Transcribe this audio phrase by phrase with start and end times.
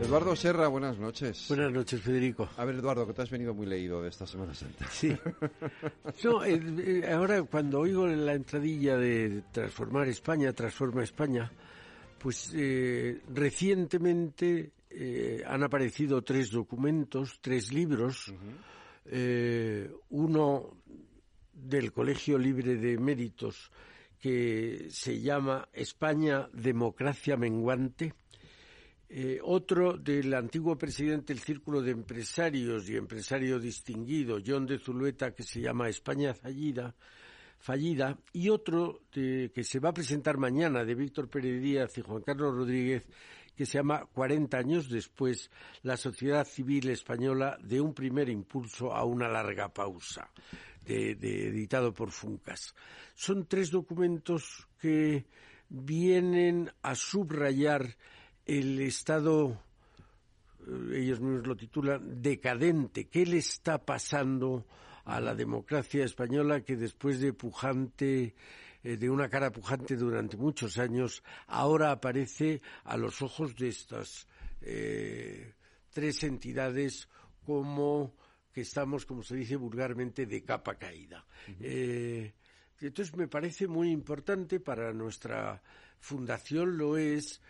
[0.00, 1.44] Eduardo Serra, buenas noches.
[1.48, 2.48] Buenas noches, Federico.
[2.56, 4.88] A ver, Eduardo, que te has venido muy leído de esta Semana Santa.
[4.90, 5.14] Sí.
[6.24, 11.52] No, eh, eh, ahora cuando oigo la entradilla de Transformar España, Transforma España,
[12.18, 14.72] pues eh, recientemente
[15.46, 18.32] han aparecido tres documentos, tres libros.
[20.10, 20.76] uno
[21.52, 23.70] del Colegio Libre de Méritos
[24.18, 28.14] que se llama España, Democracia Menguante
[29.12, 35.34] eh, otro del antiguo presidente del Círculo de Empresarios y empresario distinguido, John de Zulueta,
[35.34, 36.94] que se llama España fallida,
[37.58, 42.22] fallida y otro que se va a presentar mañana de Víctor Pérez Díaz y Juan
[42.22, 43.08] Carlos Rodríguez,
[43.56, 45.50] que se llama 40 años después,
[45.82, 50.30] la sociedad civil española de un primer impulso a una larga pausa,
[50.86, 51.10] de,
[51.48, 52.76] editado por Funcas.
[53.16, 55.26] Son tres documentos que
[55.68, 57.96] vienen a subrayar
[58.58, 59.62] el Estado,
[60.66, 63.06] eh, ellos mismos lo titulan, decadente.
[63.06, 64.66] ¿Qué le está pasando
[65.04, 68.34] a la democracia española que después de pujante,
[68.82, 74.26] eh, de una cara pujante durante muchos años, ahora aparece a los ojos de estas
[74.62, 75.54] eh,
[75.90, 77.08] tres entidades
[77.46, 78.16] como
[78.52, 81.24] que estamos, como se dice vulgarmente, de capa caída.
[81.60, 85.62] entonces me parece muy importante para nuestra
[86.00, 87.40] fundación, lo es,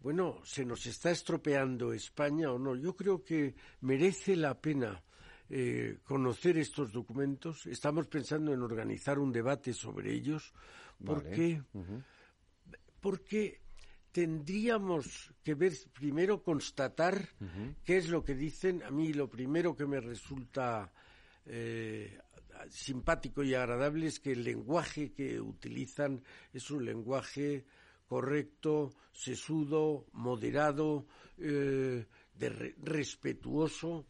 [0.00, 2.76] bueno, ¿se nos está estropeando España o no?
[2.76, 5.02] Yo creo que merece la pena
[5.50, 7.66] eh, conocer estos documentos.
[7.66, 10.52] Estamos pensando en organizar un debate sobre ellos.
[11.04, 11.62] porque
[13.00, 13.60] Porque
[14.12, 17.28] tendríamos que ver, primero constatar
[17.84, 18.82] qué es lo que dicen.
[18.82, 20.92] A mí lo primero que me resulta
[21.46, 22.18] eh,
[22.68, 26.22] simpático y agradable es que el lenguaje que utilizan
[26.52, 27.64] es un lenguaje
[28.08, 32.06] correcto, sesudo, moderado, eh,
[32.82, 34.06] respetuoso,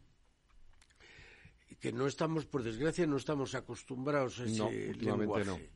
[1.81, 5.71] que no estamos, por desgracia, no estamos acostumbrados a ese lenguaje.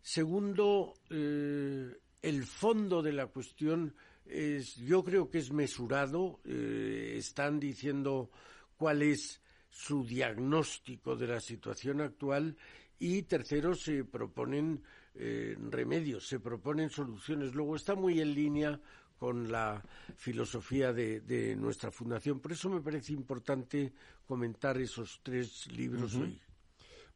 [0.00, 6.40] Segundo, eh, el fondo de la cuestión es, yo creo que es mesurado.
[6.44, 8.30] Eh, están diciendo
[8.76, 12.56] cuál es su diagnóstico de la situación actual
[12.98, 14.82] y tercero se proponen
[15.20, 17.54] eh, remedios, se proponen soluciones.
[17.54, 18.80] Luego está muy en línea
[19.18, 19.82] con la
[20.16, 22.38] filosofía de, nuestra fundación.
[22.40, 23.92] Por eso me parece importante
[24.26, 26.40] comentar esos tres libros hoy.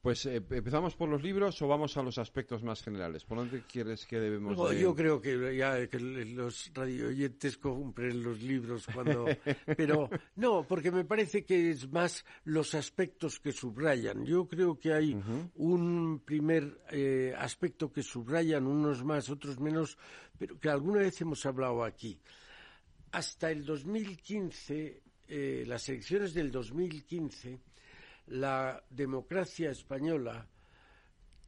[0.03, 3.25] Pues eh, empezamos por los libros o vamos a los aspectos más generales.
[3.25, 8.85] ¿Por dónde quieres que debemos Yo creo que ya que los radioyentes compren los libros
[8.93, 9.27] cuando...
[9.77, 14.25] Pero no, porque me parece que es más los aspectos que subrayan.
[14.27, 15.17] Yo creo que hay
[15.55, 19.97] un primer eh, aspecto que subrayan, unos más, otros menos,
[20.37, 22.19] pero que alguna vez hemos hablado aquí.
[23.13, 27.72] Hasta el 2015, eh, las elecciones del 2015
[28.27, 30.47] la democracia española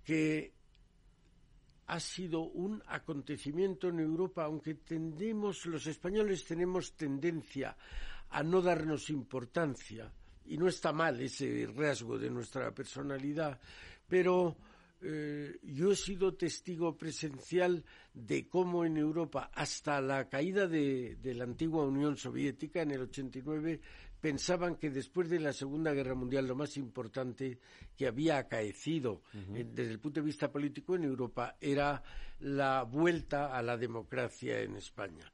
[0.04, 0.52] que
[1.86, 7.76] ha sido un acontecimiento en Europa, aunque tendemos, los españoles tenemos tendencia
[8.30, 10.10] a no darnos importancia,
[10.46, 13.58] y no está mal ese rasgo de nuestra personalidad,
[14.08, 14.56] pero
[15.00, 21.34] eh, yo he sido testigo presencial de cómo en Europa, hasta la caída de, de
[21.34, 23.80] la antigua Unión Soviética en el 89,
[24.24, 27.58] pensaban que después de la Segunda Guerra Mundial lo más importante
[27.94, 32.02] que había acaecido desde el punto de vista político en Europa era
[32.40, 35.30] la vuelta a la democracia en España.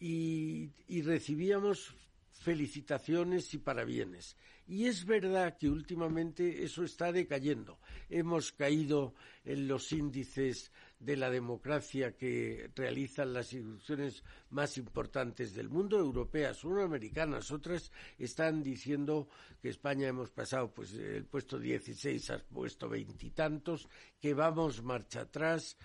[0.00, 1.94] Y, y recibíamos
[2.38, 4.36] felicitaciones y parabienes.
[4.68, 7.78] Y es verdad que últimamente eso está decayendo.
[8.08, 15.68] Hemos caído en los índices de la democracia que realizan las instituciones más importantes del
[15.68, 19.28] mundo, europeas, uno americanas, otras están diciendo
[19.60, 23.88] que España hemos pasado pues el puesto 16 al puesto veintitantos,
[24.18, 25.76] que vamos marcha atrás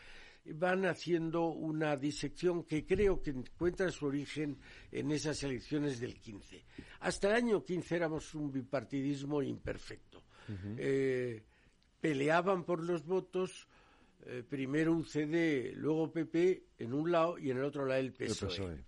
[0.45, 4.57] van haciendo una disección que creo que encuentra su origen
[4.91, 6.63] en esas elecciones del 15.
[7.01, 10.23] Hasta el año 15 éramos un bipartidismo imperfecto.
[10.77, 11.43] Eh,
[12.01, 13.67] peleaban por los votos
[14.25, 18.73] eh, primero UCD, luego PP en un lado y en el otro lado el PSOE.
[18.73, 18.83] E.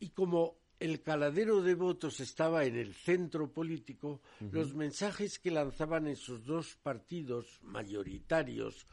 [0.00, 4.20] Y como el caladero de votos estaba en el centro político,
[4.52, 8.86] los mensajes que lanzaban esos dos partidos mayoritarios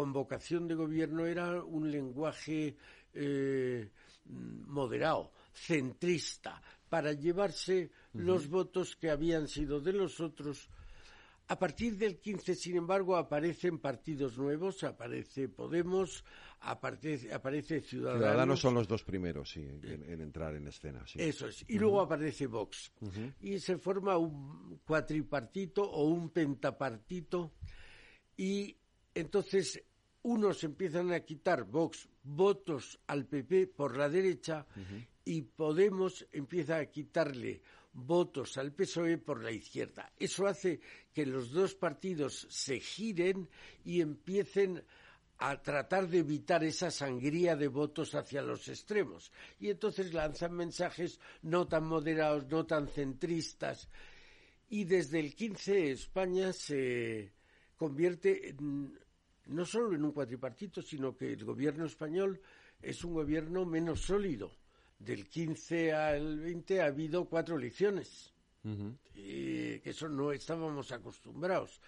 [0.00, 2.74] con vocación de gobierno era un lenguaje
[3.12, 3.90] eh,
[4.24, 10.70] moderado, centrista, para llevarse los votos que habían sido de los otros
[11.48, 16.24] a partir del 15, sin embargo, aparecen partidos nuevos, aparece Podemos,
[16.60, 18.22] aparece, aparece Ciudadanos.
[18.22, 21.04] Ciudadanos son los dos primeros, sí, en, entrar en escena.
[21.08, 21.20] Sí.
[21.20, 21.64] Eso es.
[21.66, 22.92] Y luego aparece Vox.
[23.40, 27.52] Y se forma un cuatripartito o un pentapartito.
[28.36, 28.76] Y
[29.14, 29.82] entonces
[30.22, 34.66] unos empiezan a quitar Vox votos al PP por la derecha
[35.24, 37.62] y Podemos empieza a quitarle
[37.92, 40.12] votos al PSOE por la izquierda.
[40.18, 40.80] Eso hace
[41.12, 43.48] que los dos partidos se giren
[43.84, 44.82] y empiecen
[45.38, 49.32] a tratar de evitar esa sangría de votos hacia los extremos.
[49.58, 53.88] Y entonces lanzan mensajes no tan moderados, no tan centristas.
[54.68, 57.32] Y desde el 15 España se
[57.76, 58.54] convierte
[59.50, 62.40] no solo en un cuatripartito, sino que el gobierno español
[62.80, 64.52] es un gobierno menos sólido.
[64.98, 68.32] Del 15 al 20 ha habido cuatro elecciones,
[69.12, 71.80] que eso no estábamos acostumbrados.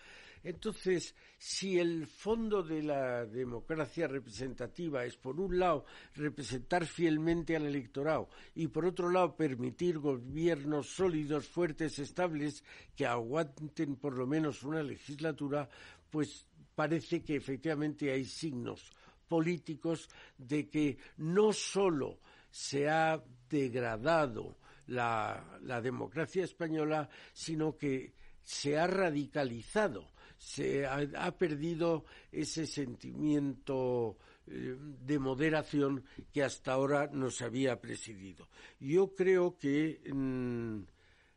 [0.45, 5.85] Entonces, si el fondo de la democracia representativa es, por un lado,
[6.17, 12.65] representar fielmente al electorado y, por otro lado, permitir gobiernos sólidos, fuertes, estables,
[12.97, 15.69] que aguanten por lo menos una legislatura,
[16.11, 18.93] pues parece que efectivamente hay signos
[19.29, 22.19] políticos de que no solo
[22.51, 32.67] se ha degradado la, democracia española, sino que se ha radicalizado, se ha, perdido ese
[32.67, 38.49] sentimiento eh, de moderación que hasta ahora nos había presidido.
[38.81, 40.81] Yo creo que mm,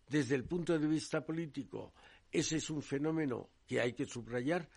[0.09, 1.93] desde el punto de vista político
[2.31, 4.67] ese es un fenómeno que hay que subrayar.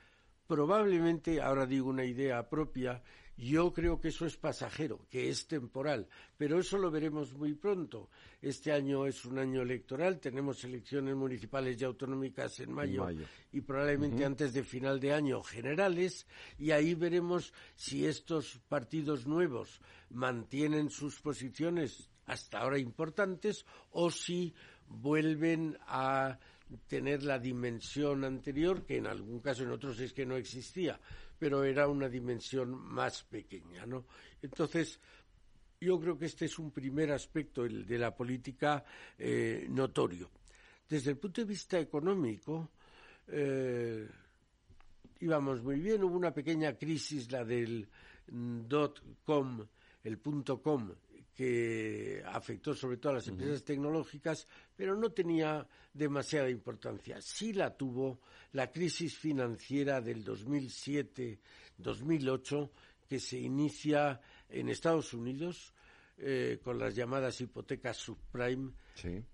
[0.48, 3.02] Probablemente, ahora digo una idea propia,
[3.36, 6.08] yo creo que eso es pasajero, que es temporal,
[6.38, 8.08] pero eso lo veremos muy pronto.
[8.40, 13.06] Este año es un año electoral, tenemos elecciones municipales y autonómicas en mayo,
[13.52, 16.26] y probablemente antes de final de año generales,
[16.58, 24.54] y ahí veremos si estos partidos nuevos mantienen sus posiciones hasta ahora importantes o si
[24.88, 26.38] vuelven a
[26.86, 31.00] tener la dimensión anterior, que en algún caso en otros es que no existía,
[31.38, 34.06] pero era una dimensión más pequeña, ¿no?
[34.42, 35.00] Entonces,
[35.80, 38.84] yo creo que este es un primer aspecto el de la política
[39.16, 40.30] eh, notorio.
[40.88, 42.70] Desde el punto de vista económico,
[43.28, 44.08] eh,
[45.20, 47.88] íbamos muy bien, hubo una pequeña crisis, la del
[48.26, 49.64] dot com,
[50.04, 50.90] el punto com,
[51.38, 54.44] que afectó sobre todo a las empresas tecnológicas,
[54.74, 55.64] pero no tenía
[55.94, 57.20] demasiada importancia.
[57.20, 58.18] Sí la tuvo
[58.54, 62.70] la crisis financiera del 2007-2008,
[63.08, 65.72] que se inicia en Estados Unidos
[66.16, 68.72] eh, con las llamadas hipotecas subprime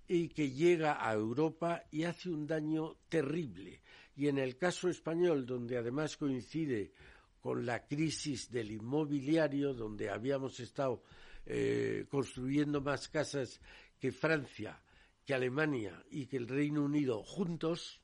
[0.07, 3.81] y que llega a Europa y hace un daño terrible.
[4.15, 6.93] Y en el caso español, donde además coincide
[7.41, 11.03] con la crisis del inmobiliario, donde habíamos estado
[11.47, 13.61] eh, construyendo más casas
[13.99, 14.81] que Francia,
[15.25, 18.01] que Alemania y que el Reino Unido juntos,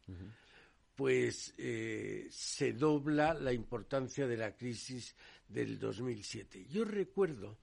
[0.95, 5.15] pues eh, se dobla la importancia de la crisis
[5.49, 6.67] del 2007.
[6.71, 7.59] Yo recuerdo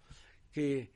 [0.51, 0.91] que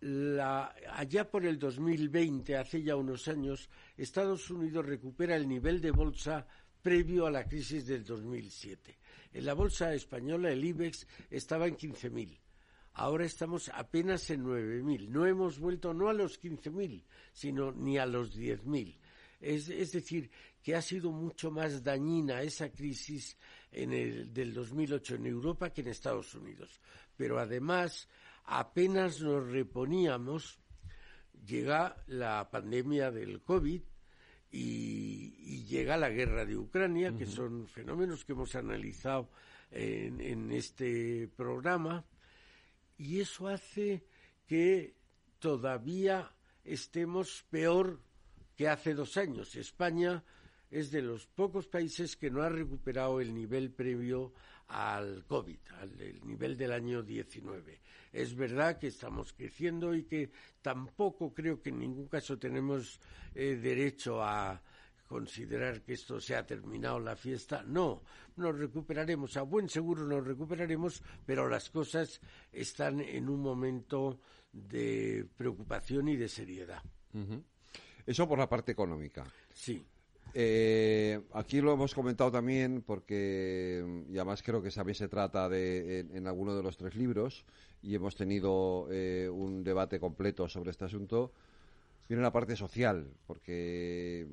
[0.00, 5.90] la, allá por el 2020, hace ya unos años, Estados Unidos recupera el nivel de
[5.90, 6.46] bolsa
[6.82, 8.98] previo a la crisis del 2007.
[9.32, 12.38] En la bolsa española, el IBEX estaba en 15.000
[12.98, 15.08] Ahora estamos apenas en 9.000.
[15.08, 18.96] No hemos vuelto no a los 15.000, sino ni a los 10.000.
[19.38, 20.30] Es, es decir,
[20.62, 23.36] que ha sido mucho más dañina esa crisis
[23.70, 26.80] en el, del 2008 en Europa que en Estados Unidos.
[27.18, 28.08] Pero además,
[28.46, 30.58] apenas nos reponíamos,
[31.46, 33.82] llega la pandemia del COVID
[34.52, 39.28] y, llega la guerra de Ucrania, que son fenómenos que hemos analizado
[39.70, 42.02] en, en este programa
[42.98, 44.04] y eso hace
[44.46, 44.94] que
[45.38, 46.32] todavía
[46.64, 48.00] estemos peor
[48.56, 49.54] que hace dos años.
[49.54, 50.24] España
[50.70, 54.32] es de los pocos países que no ha recuperado el nivel previo
[54.68, 57.80] al COVID, al el nivel del año 19.
[58.12, 60.30] Es verdad que estamos creciendo y que
[60.62, 62.98] tampoco creo que en ningún caso tenemos
[63.34, 64.60] eh, derecho a
[65.06, 67.62] considerar que esto se ha terminado la fiesta.
[67.66, 68.02] No,
[68.36, 72.20] nos recuperaremos, a buen seguro nos recuperaremos, pero las cosas
[72.52, 74.20] están en un momento
[74.52, 76.82] de preocupación y de seriedad.
[78.04, 79.24] Eso por la parte económica.
[79.52, 79.84] Sí.
[80.34, 86.00] Eh, aquí lo hemos comentado también porque, y además creo que también se trata de,
[86.00, 87.44] en, alguno de los tres libros,
[87.82, 91.32] y hemos tenido eh, un debate completo sobre este asunto,
[92.08, 94.26] viene la parte social, porque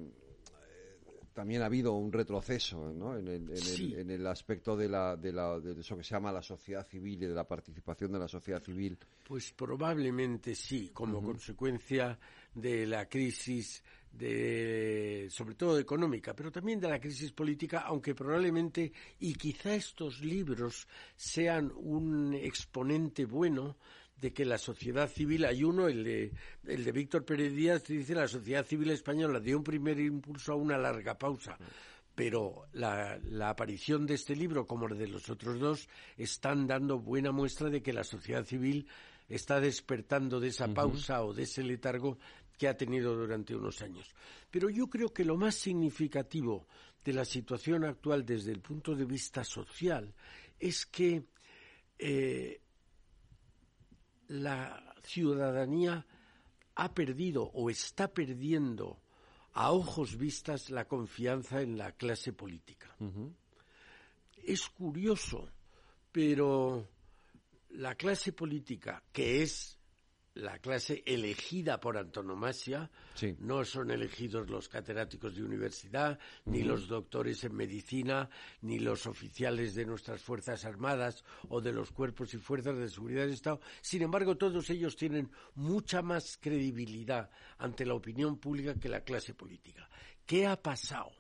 [1.34, 3.18] también ha habido un retroceso ¿no?
[3.18, 7.24] en, el, aspecto de, la, de, la, de eso que se llama la sociedad civil
[7.24, 8.98] y de la participación de la sociedad civil.
[9.24, 12.18] Pues probablemente sí, como consecuencia
[12.54, 18.94] de la crisis de, sobre todo económica, pero también de la crisis política, aunque probablemente,
[19.20, 23.78] y quizá estos libros sean un exponente bueno
[24.16, 26.32] de que la sociedad civil, hay uno, el de,
[26.66, 30.56] el de Víctor Pérez Díaz, dice la sociedad civil española dio un primer impulso a
[30.56, 31.58] una larga pausa
[32.16, 37.00] pero la, la, aparición de este libro, como el de los otros dos, están dando
[37.00, 38.88] buena muestra de que la sociedad civil
[39.28, 42.18] está despertando de esa pausa o de ese letargo
[42.58, 44.14] que ha tenido durante unos años.
[44.52, 46.68] Pero yo creo que lo más significativo
[47.04, 50.14] de la situación actual desde el punto de vista social
[50.60, 51.26] es que
[51.98, 52.62] eh,
[54.34, 56.06] la ciudadanía
[56.76, 59.00] ha perdido o está perdiendo
[59.54, 62.96] a ojos vistas la confianza en la clase política.
[64.44, 65.48] Es curioso,
[66.12, 66.88] pero
[67.70, 69.78] la clase política, que es
[70.36, 72.90] la clase elegida por antonomasia,
[73.40, 78.30] no son elegidos los catedráticos de universidad, ni los doctores en medicina,
[78.62, 83.22] ni los oficiales de nuestras Fuerzas Armadas o de los cuerpos y fuerzas de seguridad
[83.22, 83.62] del Estado.
[83.82, 89.36] Sin embargo, todos ellos tienen mucha más credibilidad ante la opinión pública que la clase
[89.36, 89.88] política.
[90.26, 91.12] ¿Qué ha pasado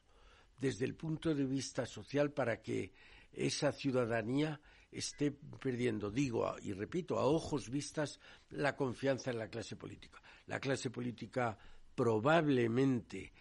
[0.57, 2.93] desde el punto de vista social para que
[3.31, 4.59] esa ciudadanía
[4.93, 8.19] esté perdiendo, digo y repito, a ojos vistas,
[8.49, 10.21] la confianza en la clase política.
[10.47, 11.57] La clase política
[11.95, 13.33] probablemente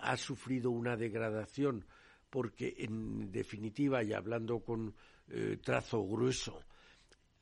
[0.00, 1.84] ha sufrido una degradación
[2.30, 4.94] porque, en definitiva, y hablando con
[5.28, 6.62] eh, trazo grueso,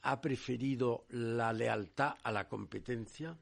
[0.02, 3.36] ha preferido la lealtad a la competencia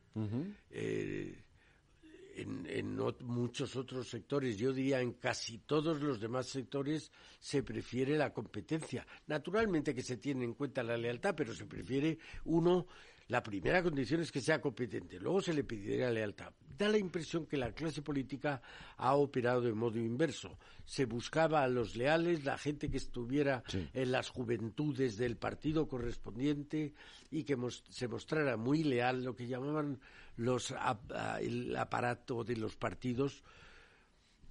[2.37, 8.33] en, muchos otros sectores, yo diría en casi todos los demás sectores, se prefiere la
[8.33, 9.07] competencia.
[9.27, 12.87] Naturalmente que se tiene en cuenta la lealtad, pero se prefiere uno
[13.29, 16.53] la primera condición es que sea competente, luego se le pediría lealtad.
[16.77, 18.61] Da la impresión que la clase política
[18.99, 20.59] ha operado de modo inverso.
[20.85, 23.63] Se buscaba a los leales, la gente que estuviera
[23.95, 26.93] en las juventudes del partido correspondiente
[27.31, 27.57] y que
[27.89, 30.01] se mostrara muy leal, lo que llamaban
[30.37, 30.75] los,
[31.41, 33.43] el aparato de los partidos,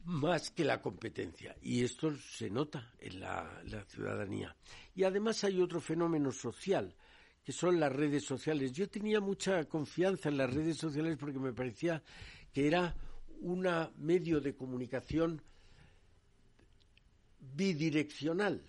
[0.06, 1.56] más que la competencia.
[1.62, 4.56] Y esto se nota en la ciudadanía.
[4.96, 6.96] Y además hay otro fenómeno social
[7.44, 8.72] que son las redes sociales.
[8.72, 12.02] Yo tenía mucha confianza en las redes sociales porque me parecía
[12.54, 12.96] que era
[13.42, 15.42] un medio de comunicación
[17.40, 18.64] bidireccional.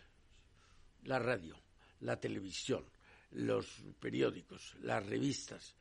[1.05, 1.57] La radio,
[2.01, 2.85] la televisión,
[3.31, 5.77] los periódicos, las revistas.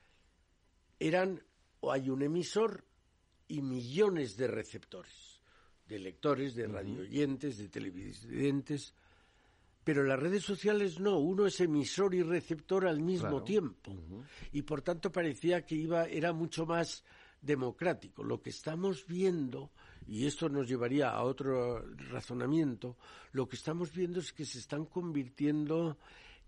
[1.00, 1.42] Eran
[1.80, 2.86] o hay un emisor
[3.48, 5.42] y millones de receptores,
[5.88, 8.94] de lectores, de radio oyentes, de televidentes.
[9.84, 13.94] Pero las redes sociales no, uno es emisor y receptor al mismo tiempo.
[14.52, 17.04] Y por tanto parecía que iba, era mucho más
[17.42, 18.24] democrático.
[18.24, 19.72] Lo que estamos viendo,
[20.08, 22.98] y esto nos llevaría a otro razonamiento,
[23.34, 25.98] lo que estamos viendo es que se están convirtiendo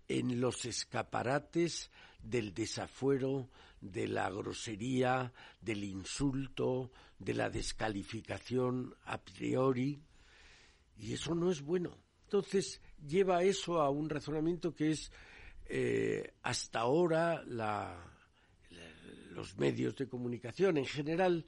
[0.08, 1.90] en los escaparates
[2.22, 3.50] del desafuero,
[3.80, 10.00] de la grosería, del insulto, de la descalificación a priori,
[10.98, 11.98] y eso no es bueno.
[12.24, 15.10] Entonces, lleva eso a un razonamiento que es
[15.66, 17.42] eh, hasta ahora
[19.30, 21.46] los medios de comunicación en general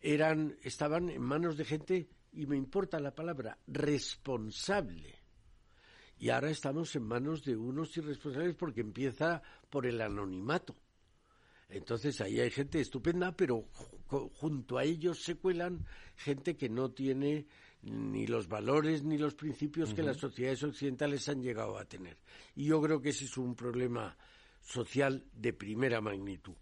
[0.00, 5.18] eran estaban en manos de gente y me importa la palabra responsable.
[6.18, 10.76] Y ahora estamos en manos de unos irresponsables porque empieza por el anonimato.
[11.68, 13.66] Entonces ahí hay gente estupenda pero
[14.06, 17.46] junto a ellos se cuelan gente que no tiene
[17.82, 22.16] ni los valores ni los principios que las sociedades occidentales han llegado a tener.
[22.54, 24.16] Y yo creo que ese es un problema
[24.60, 26.54] social de primera magnitud.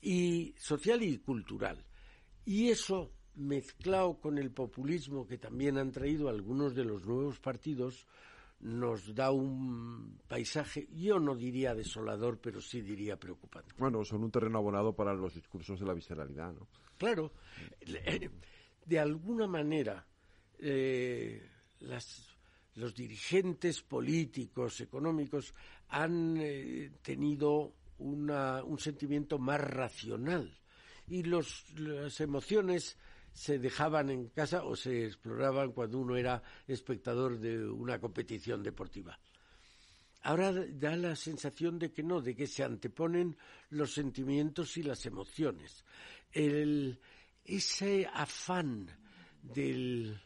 [0.00, 1.84] Y social y cultural.
[2.44, 8.06] Y eso, mezclado con el populismo que también han traído algunos de los nuevos partidos,
[8.60, 13.74] nos da un paisaje, yo no diría desolador, pero sí diría preocupante.
[13.78, 16.68] Bueno, son un terreno abonado para los discursos de la visceralidad, ¿no?
[16.96, 17.32] Claro
[18.86, 20.06] de alguna manera
[20.66, 21.42] eh,
[22.74, 25.54] los dirigentes políticos, económicos,
[25.88, 30.58] han eh, tenido un sentimiento más racional
[31.06, 32.96] y los, las emociones
[33.32, 39.18] se dejaban en casa o se exploraban cuando uno era espectador de una competición deportiva.
[40.22, 43.36] Ahora da la sensación de que no, de que se anteponen
[43.70, 45.84] los sentimientos y las emociones.
[46.32, 46.98] El,
[47.44, 48.88] ese afán
[49.42, 50.18] del,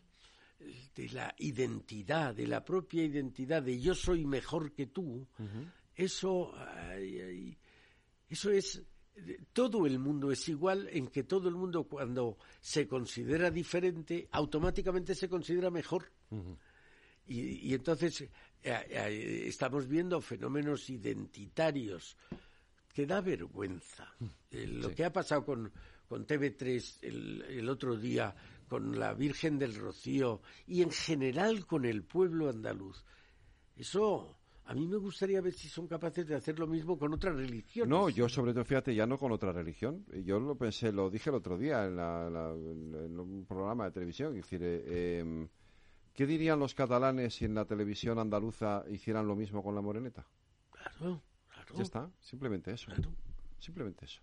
[0.94, 5.26] de la identidad, de la propia identidad, de yo soy mejor que tú,
[5.94, 6.52] eso,
[8.28, 8.82] eso es,
[9.52, 15.14] todo el mundo es igual en que todo el mundo cuando se considera diferente, automáticamente
[15.14, 16.10] se considera mejor.
[17.26, 18.28] y, entonces eh,
[18.62, 22.16] eh, estamos viendo fenómenos identitarios
[22.92, 24.12] que da vergüenza.
[24.50, 25.72] Eh, lo que ha pasado con,
[26.08, 28.34] con TV3 el, el otro día,
[28.68, 33.04] con la Virgen del Rocío y en general con el pueblo andaluz.
[33.76, 37.34] Eso a mí me gustaría ver si son capaces de hacer lo mismo con otras
[37.34, 37.88] religiones.
[37.88, 40.04] No, yo sobre todo, fíjate, ya no con otra religión.
[40.24, 44.36] Yo lo pensé, lo dije el otro día en, un programa de televisión.
[44.36, 45.48] Es decir, eh, em,
[46.12, 50.26] ¿qué dirían los catalanes si en la televisión andaluza hicieran lo mismo con la moreneta?
[50.70, 51.74] Claro, claro.
[51.74, 52.92] Ya está, simplemente eso.
[53.58, 54.20] Simplemente eso.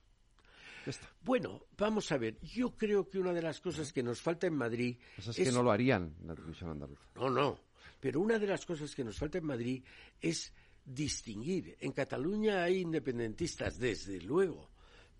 [1.22, 2.40] Bueno, vamos a ver.
[2.42, 5.52] Yo creo que una de las cosas que nos falta en Madrid pues es, que
[5.52, 7.04] no lo harían en la televisión andaluza.
[7.16, 7.60] No, no.
[8.00, 9.84] Pero una de las cosas que nos falta en Madrid
[10.22, 10.54] es
[10.86, 11.76] distinguir.
[11.80, 14.70] En Cataluña hay independentistas, desde luego,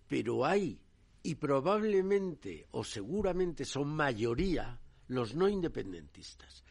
[0.06, 0.78] pero hay
[1.22, 6.62] y probablemente o seguramente son mayoría los no independentistas.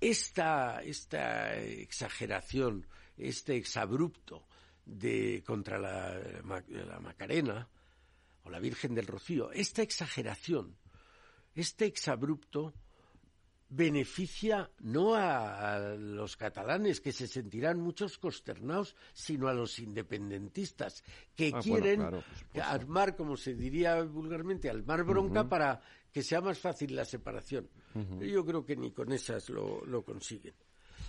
[0.00, 2.86] Esta, esta exageración,
[3.16, 4.46] este exabrupto
[4.84, 6.18] de contra la,
[6.68, 7.66] la Macarena,
[8.44, 10.76] o la Virgen del Rocío, esta exageración,
[11.54, 12.74] este exabrupto,
[13.68, 21.02] beneficia no a, los catalanes, que se sentirán muchos consternados, sino a los independentistas,
[21.34, 22.02] que ah, quieren
[22.62, 25.80] armar, como se diría vulgarmente, armar bronca para
[26.12, 27.68] que sea más fácil la separación.
[28.20, 30.54] Yo creo que ni con esas lo, lo consiguen.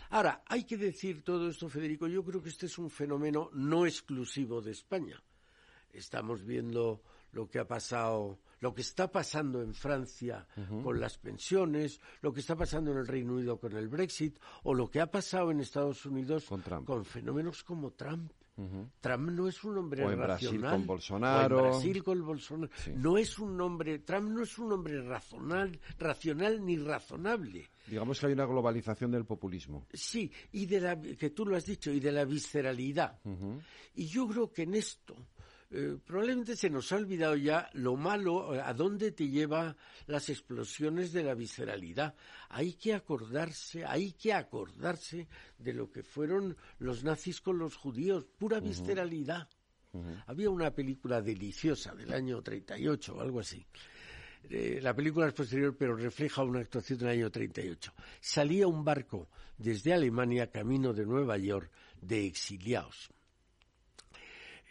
[0.09, 3.85] Ahora, hay que decir todo esto, Federico, yo creo que este es un fenómeno no
[3.85, 5.21] exclusivo de España.
[5.91, 7.01] Estamos viendo
[7.35, 10.47] lo que ha pasado, lo que está pasando en Francia
[10.83, 14.73] con las pensiones, lo que está pasando en el Reino Unido con el Brexit, o
[14.73, 16.47] lo que ha pasado en Estados Unidos
[16.85, 18.31] con, fenómenos como Trump.
[19.01, 20.59] Trump no es un hombre o en racional.
[20.61, 21.57] Brasil con Bolsonaro.
[21.57, 22.71] en Brasil con Bolsonaro.
[22.95, 27.69] No es un hombre, Trump no es un hombre racional, racional ni razonable.
[27.85, 29.85] Digamos que hay una globalización del populismo.
[29.91, 33.19] Sí, y de la, que tú lo has dicho, y de la visceralidad.
[33.93, 35.17] Y yo creo que en esto,
[35.71, 39.75] eh, probablemente se nos ha olvidado ya lo malo, a dónde te lleva
[40.05, 42.15] las explosiones de la visceralidad.
[42.49, 48.25] Hay que acordarse, hay que acordarse de lo que fueron los nazis con los judíos,
[48.37, 49.49] pura visceralidad.
[50.27, 53.65] Había una película deliciosa del año 38 o algo así.
[54.49, 57.93] Eh, la película es posterior, pero refleja una actuación del año 38.
[58.19, 63.14] Salía un barco desde Alemania camino de Nueva York de exiliados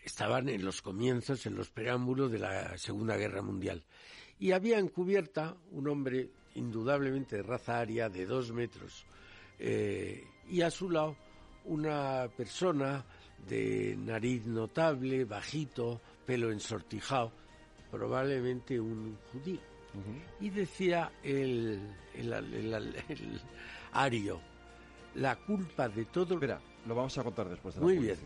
[0.04, 3.82] estaban en los comienzos, en los preámbulos de la Segunda Guerra Mundial.
[4.38, 9.06] Y había en cubierta un hombre indudablemente de raza aria de dos metros
[9.58, 11.16] eh, y a su lado
[11.64, 13.04] una persona
[13.48, 17.32] de nariz notable, bajito, pelo ensortijado,
[17.90, 19.60] probablemente un judío.
[20.40, 21.80] Y decía el,
[22.14, 23.40] el,
[23.92, 24.40] ario,
[25.14, 26.34] la culpa de todo...
[26.34, 28.16] Espera, lo vamos a contar después de la Muy bien.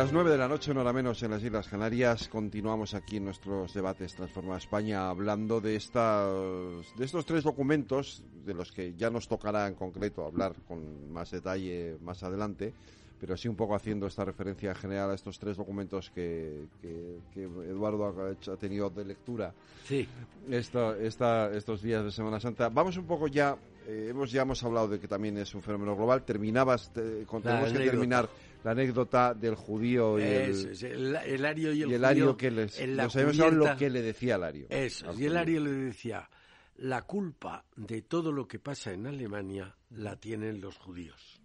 [0.00, 3.26] Las nueve de la noche, una hora menos en las Islas Canarias, continuamos aquí en
[3.26, 9.10] nuestros debates Transforma España hablando de, estas, de estos tres documentos, de los que ya
[9.10, 12.72] nos tocará en concreto hablar con más detalle más adelante,
[13.20, 16.64] pero sí un poco haciendo esta referencia general a estos tres documentos que,
[17.36, 19.52] Eduardo ha, tenido de lectura
[19.84, 20.08] sí.
[20.48, 22.70] estos días de Semana Santa.
[22.70, 23.54] Vamos un poco ya,
[23.86, 26.24] eh, hemos ya hemos hablado de que también es un fenómeno global.
[26.24, 28.30] Terminabas, tenemos que terminar
[28.64, 33.76] la anécdota del judío y el, el, y el, judío, que les, no sabemos lo
[33.76, 34.66] que le decía Lario.
[34.68, 36.28] Eso, y el Ario le decía,
[36.76, 41.40] la culpa de todo lo que pasa en Alemania la tienen los judíos.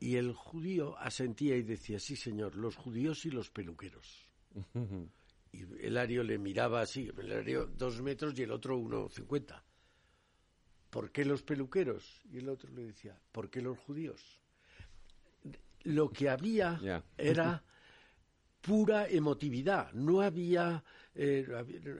[0.00, 4.26] Y el judío asentía y decía, sí señor, los judíos y los peluqueros.
[5.52, 9.64] y el Ario le miraba así, el Ario dos metros y el otro uno cincuenta.
[10.90, 12.22] ¿Por qué los peluqueros?
[12.30, 14.37] Y el otro le decía, ¿por qué los judíos?
[15.88, 16.78] Lo que había
[17.16, 17.62] era
[18.60, 21.46] pura emotividad, no había, eh,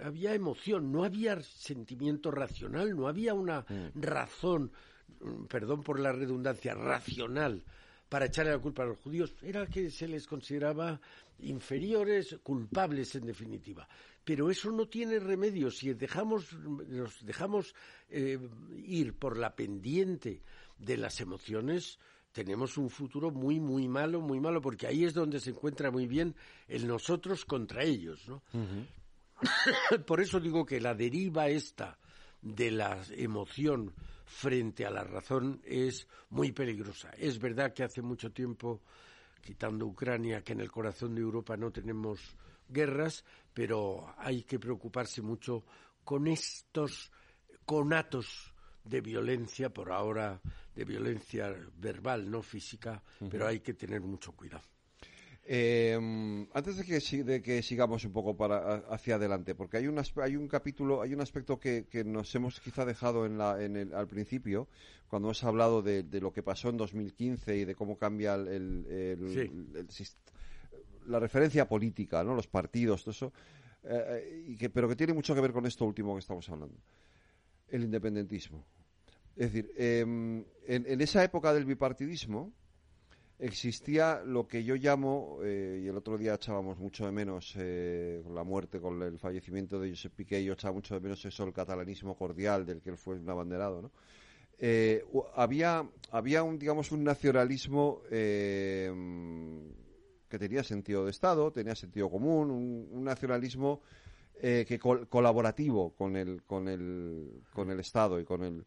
[0.04, 4.00] había emoción, no había sentimiento racional, no había una mm.
[4.00, 4.72] razón,
[5.20, 7.64] mm, perdón por la redundancia, racional
[8.08, 11.00] para echarle la culpa a los judíos, era que se les consideraba
[11.40, 13.88] inferiores, culpables en definitiva.
[14.24, 15.70] Pero eso no tiene remedio.
[15.70, 17.74] Si dejamos, nos dejamos
[18.08, 18.38] eh,
[18.84, 20.42] ir por la pendiente
[20.78, 21.98] de las emociones,
[22.32, 26.06] tenemos un futuro muy, muy malo, muy malo, porque ahí es donde se encuentra muy
[26.06, 26.34] bien
[26.66, 28.42] el nosotros contra ellos, ¿no?
[30.06, 31.98] Por eso digo que la deriva esta
[32.40, 33.92] de la emoción
[34.24, 37.10] frente a la razón es muy peligrosa.
[37.10, 38.82] Es verdad que hace mucho tiempo,
[39.42, 42.36] quitando Ucrania, que en el corazón de Europa no tenemos
[42.68, 45.64] guerras, pero hay que preocuparse mucho
[46.04, 47.10] con estos
[47.64, 48.52] conatos
[48.88, 50.40] de violencia, por ahora
[50.74, 54.64] de violencia verbal, no física, pero hay que tener mucho cuidado.
[55.50, 55.94] Eh,
[56.52, 60.36] antes de que, de que, sigamos un poco para, hacia adelante, porque hay un, hay
[60.36, 64.06] un capítulo, hay un aspecto que, nos hemos quizá dejado en la, en el, al
[64.06, 64.68] principio,
[65.08, 68.84] cuando hemos hablado de, lo que pasó en 2015 y de cómo cambia el,
[71.06, 72.34] la referencia política, ¿no?
[72.34, 73.32] los partidos, todo eso,
[73.84, 76.48] eh, eh, y que, pero que tiene mucho que ver con esto último que estamos
[76.50, 76.76] hablando,
[77.68, 78.64] el independentismo.
[79.38, 82.52] Es decir, em, en, esa época del bipartidismo
[83.38, 88.20] existía lo que yo llamo, eh, y el otro día echábamos mucho de menos eh,
[88.24, 91.44] con la muerte, con el fallecimiento de Josep Piqué, yo echaba mucho de menos eso,
[91.44, 93.92] el catalanismo cordial del que él fue un abanderado, ¿no?
[94.58, 95.04] Eh,
[95.36, 99.70] había, había un, digamos, un nacionalismo em,
[100.28, 103.82] que tenía sentido de Estado, tenía sentido común, un, nacionalismo
[104.40, 108.64] que colaborativo con el, con el, con el Estado y con el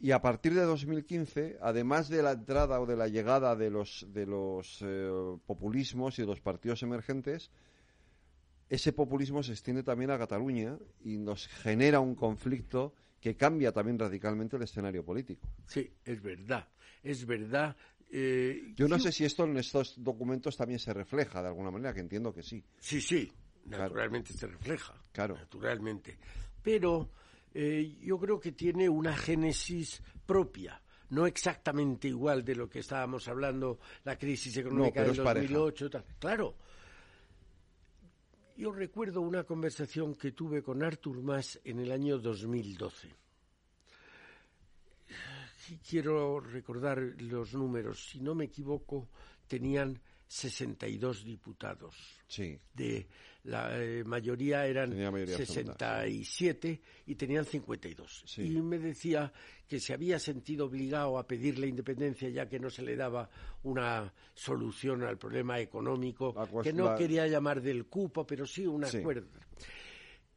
[0.00, 4.06] y a partir de 2015, además de la entrada o de la llegada de los,
[4.10, 5.10] de los eh,
[5.46, 7.50] populismos y de los partidos emergentes,
[8.68, 13.98] ese populismo se extiende también a Cataluña y nos genera un conflicto que cambia también
[13.98, 15.48] radicalmente el escenario político.
[15.66, 16.68] Sí, es verdad,
[17.02, 17.76] es verdad.
[18.10, 21.94] Eh, yo no sé si esto en estos documentos también se refleja de alguna manera,
[21.94, 22.62] que entiendo que sí.
[22.78, 23.32] Sí, sí,
[23.64, 24.94] naturalmente se refleja.
[25.12, 25.36] Claro.
[25.36, 26.18] Naturalmente.
[26.62, 27.10] Pero
[27.54, 33.28] eh, yo creo que tiene una génesis propia no exactamente igual de lo que estábamos
[33.28, 35.90] hablando, la crisis económica del 2008.
[35.90, 36.04] Tal.
[36.18, 36.56] Claro.
[38.56, 43.08] Yo recuerdo una conversación que tuve con Artur Mas en el año 2012.
[45.88, 48.10] Quiero recordar los números.
[48.10, 49.08] Si no me equivoco,
[49.46, 50.00] tenían
[50.34, 51.94] 62 diputados.
[52.26, 52.58] Sí.
[52.74, 53.06] De
[53.44, 58.38] la eh, mayoría eran 67 y tenían 52.
[58.38, 59.32] Y me decía
[59.68, 63.30] que se había sentido obligado a pedir la independencia ya que no se le daba
[63.62, 69.28] una solución al problema económico, que no quería llamar del cupo, pero sí un acuerdo.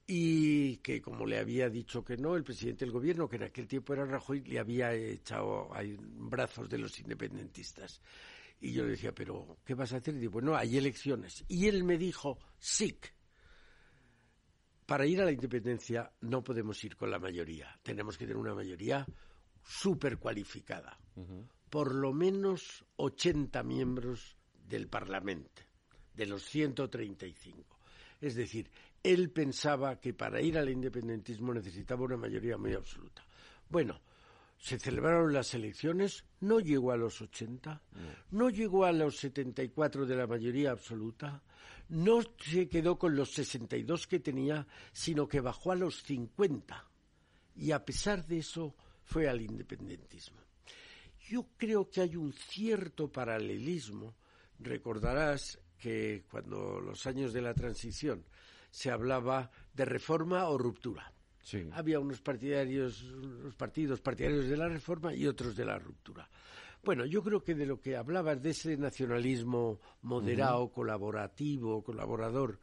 [0.05, 3.67] Y que, como le había dicho que no, el presidente del gobierno, que en aquel
[3.67, 5.81] tiempo era Rajoy, le había echado a
[6.29, 7.99] brazos de los independentistas.
[8.59, 10.15] Y yo le decía, pero ¿qué vas a hacer?
[10.15, 11.43] Y digo, bueno, hay elecciones.
[11.47, 12.97] Y él me dijo, sí,
[14.85, 17.79] para ir a la independencia no podemos ir con la mayoría.
[17.83, 19.05] Tenemos que tener una mayoría
[19.63, 20.97] súper cualificada.
[21.69, 25.61] Por lo menos 80 miembros del Parlamento,
[26.13, 27.77] de los 135.
[28.21, 28.71] Es decir,
[29.03, 33.25] él pensaba que para ir al independentismo necesitaba una mayoría muy absoluta.
[33.69, 34.01] Bueno,
[34.57, 37.81] se celebraron las elecciones, no llegó a los 80,
[38.31, 41.43] no llegó a los 74 de la mayoría absoluta,
[41.89, 46.85] no se quedó con los 62 que tenía, sino que bajó a los 50.
[47.55, 50.41] Y a pesar de eso fue al independentismo.
[51.29, 54.15] Yo creo que hay un cierto paralelismo.
[54.59, 58.25] Recordarás que cuando los años de la transición
[58.69, 61.13] se hablaba de reforma o ruptura.
[61.73, 66.29] Había unos partidarios, unos partidos partidarios de la reforma y otros de la ruptura.
[66.83, 72.59] Bueno, yo creo que de lo que hablabas, de ese nacionalismo moderado, colaborativo, colaborador,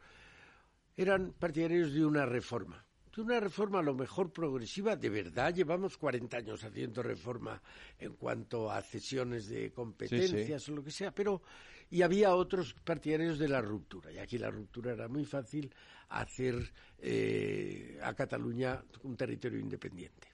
[0.95, 2.84] eran partidarios de una reforma.
[3.15, 7.61] De una reforma a lo mejor progresiva, de verdad, llevamos 40 años haciendo reforma
[7.97, 11.41] en cuanto a cesiones de competencias o lo que sea, pero
[11.89, 14.11] y había otros partidarios de la ruptura.
[14.11, 15.73] Y aquí la ruptura era muy fácil
[16.09, 20.27] hacer eh, a Cataluña un territorio independiente.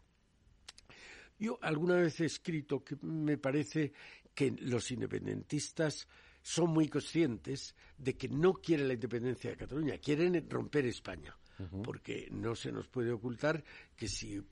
[1.37, 3.93] Yo alguna vez he escrito que me parece
[4.33, 6.07] que los independentistas
[6.41, 11.35] son muy conscientes de que no quieren la independencia de Cataluña, quieren romper España
[11.83, 13.63] porque no se nos puede ocultar
[13.95, 14.43] que si eh,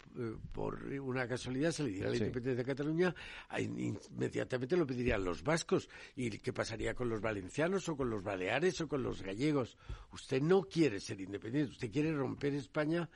[0.51, 3.15] por una casualidad se le diera la independencia de Cataluña,
[3.57, 5.89] inmediatamente lo pedirían los vascos.
[6.15, 9.77] ¿Y qué pasaría con los valencianos o con los baleares o con los gallegos?
[10.11, 13.09] Usted no quiere ser independiente, usted quiere romper España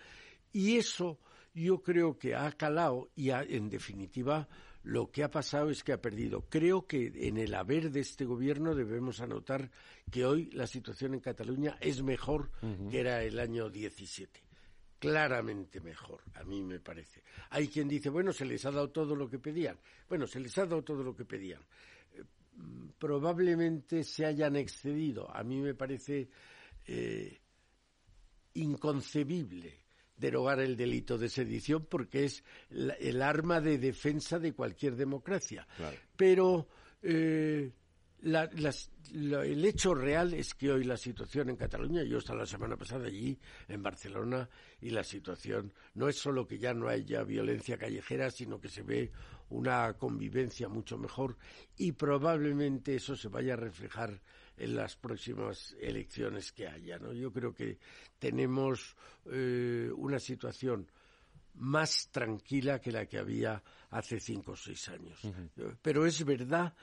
[0.51, 1.19] y eso
[1.53, 4.47] yo creo que ha calado y en definitiva
[4.83, 6.45] lo que ha pasado es que ha perdido.
[6.49, 9.71] Creo que en el haber de este gobierno debemos anotar
[10.11, 12.51] que hoy la situación en Cataluña es mejor
[12.89, 14.43] que era el año 17
[15.03, 17.23] claramente mejor, a mí me parece.
[17.49, 19.77] Hay quien dice, bueno, se les ha dado todo lo que pedían.
[20.07, 21.59] Bueno, se les ha dado todo lo que pedían.
[22.13, 22.23] Eh,
[22.97, 25.29] probablemente se hayan excedido.
[25.29, 26.29] A mí me parece
[26.85, 27.37] eh,
[28.53, 29.82] inconcebible
[30.17, 35.67] derogar el delito de sedición porque es el arma de defensa de cualquier democracia.
[36.15, 36.67] Pero
[37.01, 37.71] eh,
[38.23, 43.07] el hecho real es que hoy la situación en Cataluña, yo estaba la semana pasada
[43.07, 44.49] allí en Barcelona
[44.81, 48.83] y la situación no es solo que ya no haya violencia callejera, sino que se
[48.83, 49.11] ve
[49.49, 51.37] una convivencia mucho mejor
[51.77, 54.21] y probablemente eso se vaya a reflejar
[54.57, 56.97] en las próximas elecciones que haya.
[56.99, 57.13] ¿no?
[57.13, 57.77] Yo creo que
[58.19, 60.87] tenemos eh, una situación
[61.55, 63.61] más tranquila que la que había
[63.91, 65.19] hace cinco o seis años.
[65.81, 66.73] Pero es verdad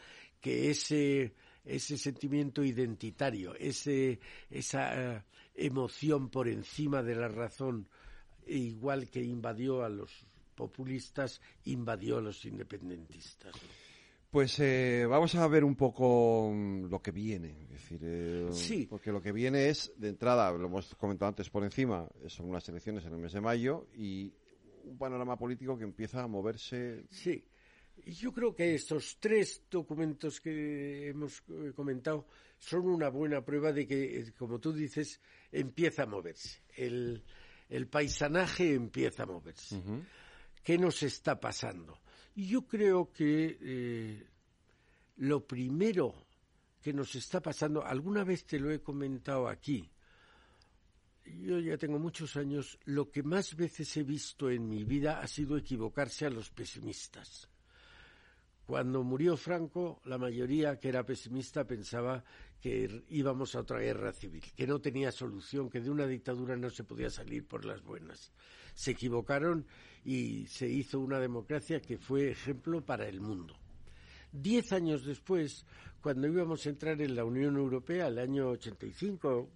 [0.40, 5.22] que ese, ese sentimiento identitario, ese, esa eh,
[5.54, 7.88] emoción por encima de la razón,
[8.46, 13.54] igual que invadió a los populistas, invadió a los independentistas.
[14.30, 17.62] Pues eh, vamos a ver un poco mm, lo que viene.
[17.62, 18.86] Es decir, eh, sí.
[18.88, 22.68] Porque lo que viene es, de entrada, lo hemos comentado antes por encima, son unas
[22.68, 24.32] elecciones en el mes de mayo y
[24.84, 27.06] un panorama político que empieza a moverse.
[27.10, 27.44] Sí.
[28.06, 33.86] Yo creo que estos tres documentos que hemos eh, comentado son una buena prueba de
[33.86, 36.62] que, como tú dices, empieza a moverse.
[36.76, 37.24] El,
[37.68, 39.82] el paisanaje empieza a moverse.
[40.62, 41.98] ¿Qué nos está pasando?
[42.34, 44.26] Yo creo que eh,
[45.16, 46.26] lo primero
[46.80, 49.90] que nos está pasando, alguna vez te lo he comentado aquí,
[51.24, 55.26] yo ya tengo muchos años, lo que más veces he visto en mi vida ha
[55.26, 57.48] sido equivocarse a los pesimistas.
[58.66, 62.24] Cuando murió Franco, la mayoría que era pesimista pensaba
[62.60, 66.70] que íbamos a otra guerra civil, que no tenía solución, que de una dictadura no
[66.70, 68.32] se podía salir por las buenas.
[68.74, 69.66] Se equivocaron
[70.04, 73.54] y se hizo una democracia que fue ejemplo para el mundo.
[74.32, 75.64] Diez años después,
[76.02, 79.48] cuando íbamos a entrar en la Unión Europea, el año 85,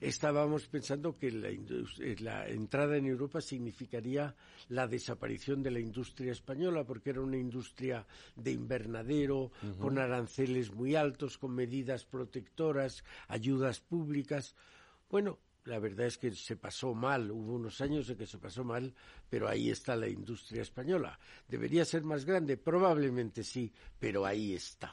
[0.00, 4.34] estábamos pensando que eh, la, entrada en Europa significaría
[4.68, 10.94] la desaparición de la industria española, porque era una industria de invernadero, con aranceles muy
[10.94, 14.54] altos, con medidas protectoras, ayudas públicas.
[15.10, 18.64] Bueno, la verdad es que se pasó mal, hubo unos años en que se pasó
[18.64, 18.94] mal,
[19.28, 21.18] pero ahí está la industria española.
[21.48, 22.56] ¿Debería ser más grande?
[22.56, 24.92] Probablemente sí, pero ahí está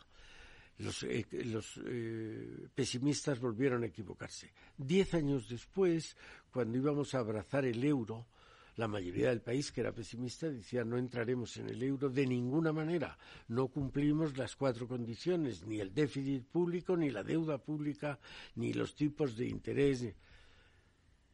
[0.80, 4.52] los, eh, eh, pesimistas volvieron a equivocarse.
[4.78, 6.16] Diez años después,
[6.52, 8.28] cuando íbamos a abrazar el euro,
[8.76, 12.72] la mayoría del país que era pesimista decía no entraremos en el euro de ninguna
[12.72, 18.20] manera, no cumplimos las cuatro condiciones, ni el déficit público, ni la deuda pública,
[18.56, 20.06] ni los tipos de interés,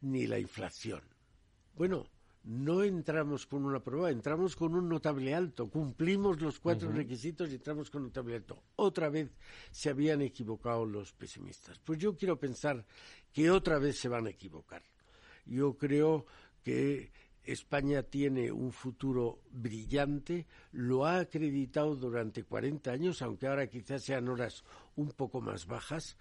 [0.02, 1.02] ni la inflación.
[1.76, 2.08] Bueno,
[2.44, 7.56] no entramos con una prueba, entramos con un notable alto, cumplimos los cuatro requisitos y
[7.56, 8.64] entramos con un notable alto.
[8.76, 9.32] Otra vez
[9.72, 11.80] se habían equivocado los pesimistas.
[11.80, 12.86] Pues yo quiero pensar
[13.32, 14.84] que otra vez se van a equivocar.
[15.46, 16.26] Yo creo
[16.64, 17.12] que
[17.44, 24.28] España tiene un futuro brillante, lo ha acreditado durante 40 años, aunque ahora quizás sean
[24.30, 24.64] horas
[24.96, 26.18] un poco más bajas,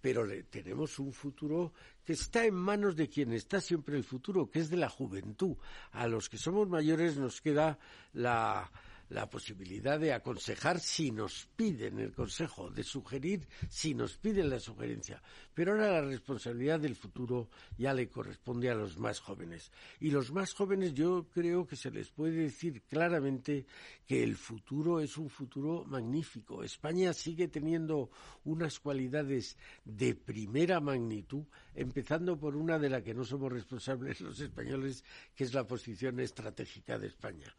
[0.00, 1.72] pero tenemos un futuro
[2.04, 5.56] que está en manos de quien está siempre el futuro, que es de la juventud.
[5.92, 7.78] A los que somos mayores nos queda
[8.12, 8.70] la,
[9.10, 14.60] la posibilidad de aconsejar si nos piden el consejo, de sugerir si nos piden la
[14.60, 15.22] sugerencia.
[15.54, 19.72] Pero ahora la responsabilidad del futuro ya le corresponde a los más jóvenes.
[20.00, 23.66] Y los más jóvenes yo creo que se les puede decir claramente
[24.06, 26.62] que el futuro es un futuro magnífico.
[26.62, 28.10] España sigue teniendo
[28.44, 31.44] unas cualidades de primera magnitud,
[31.74, 36.20] empezando por una de la que no somos responsables los españoles, que es la posición
[36.20, 37.54] estratégica de España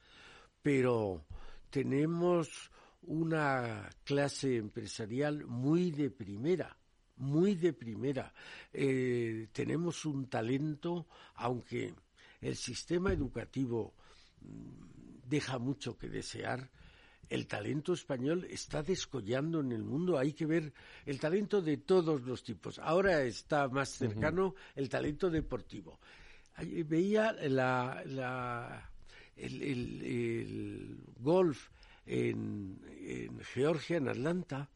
[0.62, 1.26] pero
[1.69, 2.72] tenemos
[3.04, 6.78] una clase empresarial muy de primera,
[7.17, 8.34] muy de primera.
[8.74, 11.93] Eh, tenemos un talento, aunque
[12.41, 13.93] el sistema educativo
[14.41, 16.69] mm, deja mucho que desear,
[17.30, 20.17] el talento español está descollando en el mundo.
[20.17, 20.74] Hay que ver
[21.06, 22.80] el talento de todos los tipos.
[22.80, 26.00] Ahora está más cercano el talento deportivo.
[26.58, 28.88] Veía la,
[29.39, 31.69] el, golf
[32.06, 32.80] en,
[33.54, 34.69] Georgia, en Atlanta,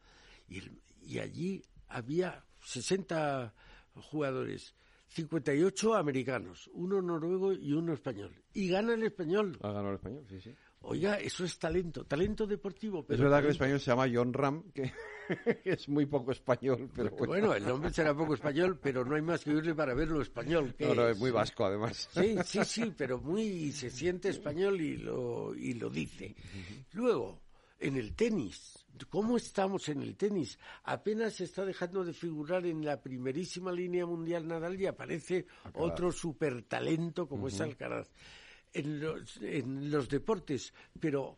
[0.47, 0.61] y,
[1.01, 3.53] y allí había 60
[3.95, 4.75] jugadores.
[5.09, 8.33] 58 americanos, uno noruego y uno español.
[8.53, 9.57] Y gana el español.
[9.61, 10.55] Ha ganado el español, sí, sí.
[10.85, 13.05] Oiga, eso es talento, talento deportivo.
[13.05, 14.91] Pero es verdad que el español se llama John Ram, que
[15.63, 17.53] es muy poco español, pero bueno.
[17.53, 20.75] el nombre será poco español, pero no hay más que oírle para verlo español.
[20.77, 22.09] Que no, es muy vasco, además.
[22.11, 26.35] Sí, sí, sí, pero muy se siente español y lo y lo dice.
[26.91, 27.39] Luego,
[27.79, 30.59] en el tenis, ¿cómo estamos en el tenis?
[30.83, 36.11] Apenas se está dejando de figurar en la primerísima línea mundial Nadal y aparece otro
[36.11, 38.09] super talento como es Alcaraz
[38.73, 41.37] en los, en los deportes, pero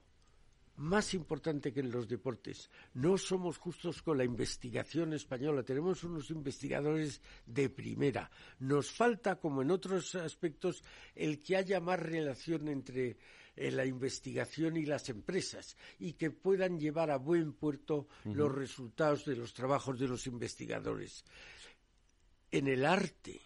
[0.78, 2.70] más importante que en los deportes.
[2.94, 5.64] No somos justos con la investigación española.
[5.64, 8.30] Tenemos unos investigadores de primera.
[8.60, 10.84] Nos falta, como en otros aspectos,
[11.16, 13.18] el que haya más relación entre
[13.56, 19.26] eh, la investigación y las empresas y que puedan llevar a buen puerto los resultados
[19.26, 21.24] de los trabajos de los investigadores.
[22.52, 23.42] En el arte,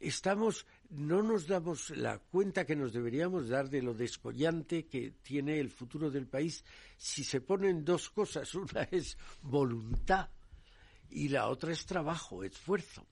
[0.00, 5.58] estamos no nos damos la cuenta que nos deberíamos dar de lo descollante que tiene
[5.58, 6.64] el futuro del país
[6.96, 8.54] si se ponen dos cosas.
[8.54, 10.28] Una es voluntad
[11.10, 13.06] y la otra es trabajo, esfuerzo.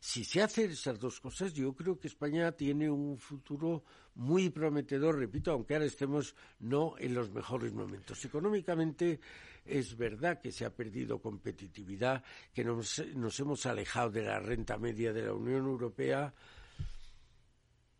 [0.00, 5.18] Si se hacen esas dos cosas, yo creo que España tiene un futuro muy prometedor,
[5.18, 8.24] repito, aunque ahora estemos no en los mejores momentos.
[8.24, 9.20] Económicamente
[9.66, 14.78] es verdad que se ha perdido competitividad, que nos, nos hemos alejado de la renta
[14.78, 16.32] media de la Unión Europea,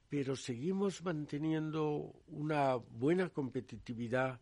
[0.08, 4.40] pero seguimos manteniendo una buena competitividad,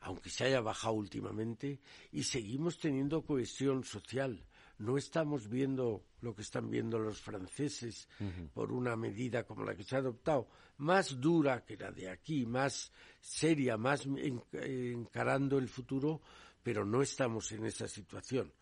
[0.00, 1.80] aunque se haya bajado últimamente,
[2.12, 4.44] y seguimos teniendo cohesión social.
[4.78, 8.08] No estamos viendo lo que están viendo los franceses
[8.54, 12.46] por una medida como la que se ha adoptado, más dura que la de aquí,
[12.46, 14.06] más seria, más
[14.52, 16.22] encarando el futuro,
[16.62, 18.52] pero no estamos en esa situación.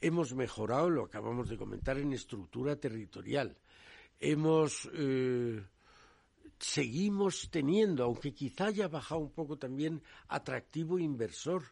[0.00, 3.56] Hemos mejorado, lo acabamos de comentar, en estructura territorial.
[4.20, 5.62] Hemos eh,
[6.58, 11.64] seguimos teniendo, aunque quizá haya bajado un poco también, atractivo inversor.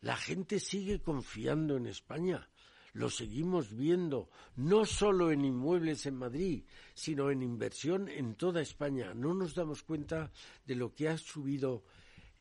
[0.00, 2.48] La gente sigue confiando en España.
[2.92, 9.12] Lo seguimos viendo, no solo en inmuebles en Madrid, sino en inversión en toda España.
[9.12, 10.32] No nos damos cuenta
[10.64, 11.84] de lo que ha subido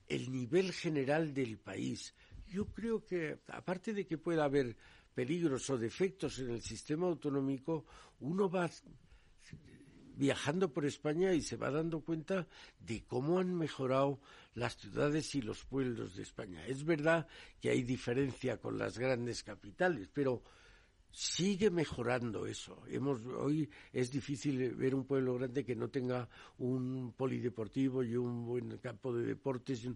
[0.07, 2.13] el nivel general del país.
[2.47, 4.77] Yo creo que, aparte de que pueda haber
[5.13, 7.85] peligros o defectos en el sistema autonómico,
[8.19, 8.69] uno va
[10.15, 12.47] viajando por España y se va dando cuenta
[12.79, 14.19] de cómo han mejorado
[14.53, 16.65] las ciudades y los pueblos de España.
[16.65, 17.27] Es verdad
[17.59, 20.41] que hay diferencia con las grandes capitales, pero
[21.11, 22.83] sigue mejorando eso.
[22.87, 28.45] Hemos, hoy es difícil ver un pueblo grande que no tenga un polideportivo y un
[28.45, 29.87] buen campo de deportes.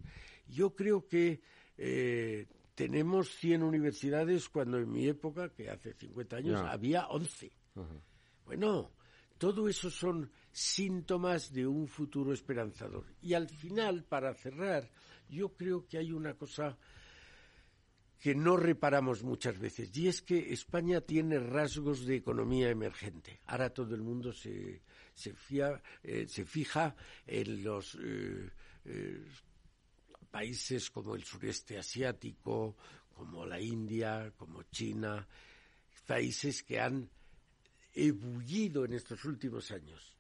[0.48, 1.42] Yo creo que
[1.78, 7.52] eh, tenemos 100 universidades cuando en mi época, que hace 50 años, había 11.
[8.46, 8.92] Bueno,
[9.40, 13.06] todo eso son síntomas de un futuro esperanzador.
[13.22, 14.92] Y al final, para cerrar,
[15.30, 16.78] yo creo que hay una cosa
[18.20, 23.40] que no reparamos muchas veces, y es que España tiene rasgos de economía emergente.
[23.46, 24.82] Ahora todo el mundo se,
[25.14, 25.34] se,
[26.04, 26.94] eh, fija
[27.26, 28.50] en los eh,
[28.84, 29.26] eh,
[30.30, 32.76] países como el sureste asiático,
[33.16, 35.26] como la India, como China,
[36.06, 37.10] países que han
[38.08, 40.18] ebullido en estos últimos años.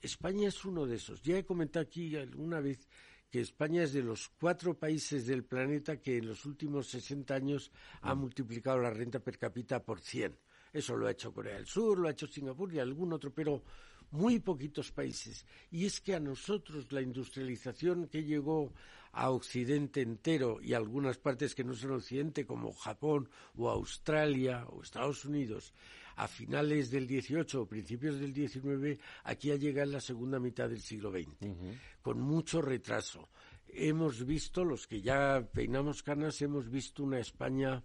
[0.00, 1.22] España es uno de esos.
[1.22, 2.86] Ya he comentado aquí alguna vez
[3.30, 7.72] que España es de los cuatro países del planeta que en los últimos 60 años
[8.02, 8.18] ha mm.
[8.20, 10.38] multiplicado la renta per cápita por 100.
[10.72, 13.64] Eso lo ha hecho Corea del Sur, lo ha hecho Singapur y algún otro, pero
[14.10, 15.46] muy poquitos países.
[15.70, 18.72] Y es que a nosotros la industrialización que llegó
[19.12, 24.82] a Occidente entero y algunas partes que no son Occidente, como Japón o Australia o
[24.82, 25.72] Estados Unidos,
[26.16, 30.68] a finales del XVIII o principios del XIX, aquí ha llegado en la segunda mitad
[30.68, 31.48] del siglo XX,
[32.02, 33.28] con mucho retraso.
[33.68, 37.82] Hemos visto, los que ya peinamos canas, hemos visto una España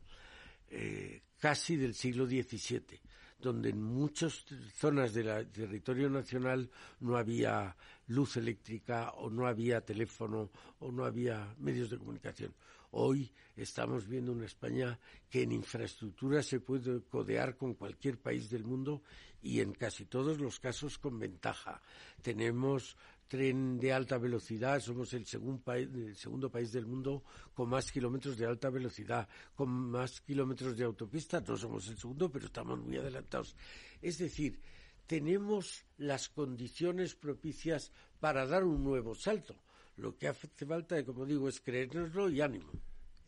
[0.70, 3.00] eh, casi del siglo XVII,
[3.40, 6.70] donde en muchas zonas del territorio nacional
[7.00, 7.76] no había
[8.08, 12.54] luz eléctrica o no había teléfono o no había medios de comunicación.
[12.92, 18.64] Hoy estamos viendo una España que en infraestructura se puede codear con cualquier país del
[18.64, 19.04] mundo
[19.42, 21.82] y en casi todos los casos con ventaja.
[22.22, 27.24] Tenemos tren de alta velocidad, somos el, el segundo país del mundo
[27.54, 32.32] con más kilómetros de alta velocidad, con más kilómetros de autopista, no somos el segundo,
[32.32, 33.56] pero estamos muy adelantados.
[34.02, 34.60] Es decir,
[35.06, 39.56] tenemos las condiciones propicias para dar un nuevo salto.
[40.00, 42.72] Lo que hace falta, como digo, es creérnoslo y ánimo.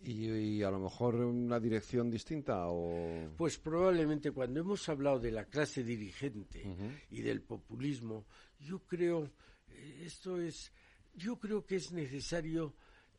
[0.04, 2.68] ¿Y, a lo mejor una dirección distinta?
[2.70, 3.30] O...
[3.38, 6.64] Pues probablemente cuando hemos hablado de la clase dirigente
[7.12, 8.26] y del populismo,
[8.60, 9.30] yo creo,
[9.68, 10.72] eh, esto es,
[11.14, 12.74] yo creo que es necesario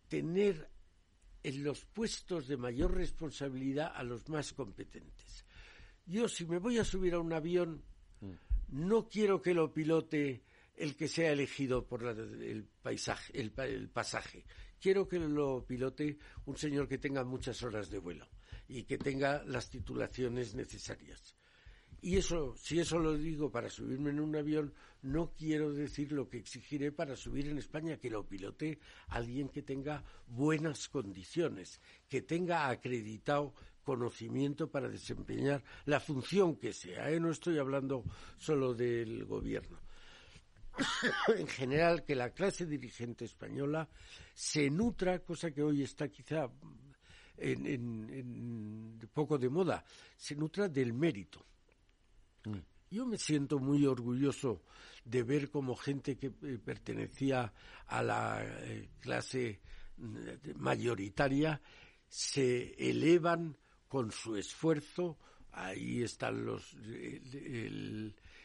[0.09, 0.69] tener
[1.43, 5.45] en los puestos de mayor responsabilidad a los más competentes.
[6.07, 7.83] Yo si me voy a subir a un avión,
[8.69, 10.43] no quiero que lo pilote
[10.83, 13.53] el que sea elegido por el paisaje, el,
[13.89, 14.45] pasaje.
[14.81, 18.27] Quiero que lo pilote un señor que tenga muchas horas de vuelo
[18.67, 21.37] y que tenga las titulaciones necesarias.
[22.01, 26.29] Y eso, si eso lo digo para subirme en un avión, no quiero decir lo
[26.29, 32.23] que exigiré para subir en España, que lo pilote alguien que tenga buenas condiciones, que
[32.23, 33.55] tenga acreditado
[33.85, 37.09] conocimiento para desempeñar la función que sea.
[37.09, 37.21] ¿eh?
[37.21, 38.03] No estoy hablando
[38.37, 39.79] solo del gobierno.
[41.37, 43.89] en general, que la clase dirigente española
[44.35, 46.51] se nutra, cosa que hoy está quizá
[47.37, 49.85] en, poco de moda,
[50.17, 51.45] se nutra del mérito.
[52.45, 52.59] Mm.
[52.91, 54.65] Yo me siento muy orgulloso
[55.05, 57.53] de ver como gente que eh, pertenecía
[57.87, 59.61] a la eh, clase
[59.97, 60.19] mm,
[60.57, 61.61] mayoritaria
[62.13, 63.57] se elevan
[63.89, 65.19] con su esfuerzo.
[65.53, 66.77] Ahí están los,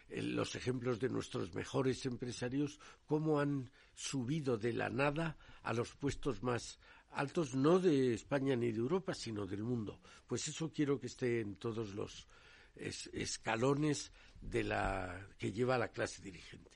[0.10, 6.43] los ejemplos de nuestros mejores empresarios, cómo han subido de la nada a los puestos
[6.43, 6.80] más
[7.12, 9.99] altos, no de España ni de Europa, sino del mundo.
[10.28, 12.28] Pues eso quiero que esté en todos los
[12.76, 16.72] escalones de la que lleva la clase dirigente.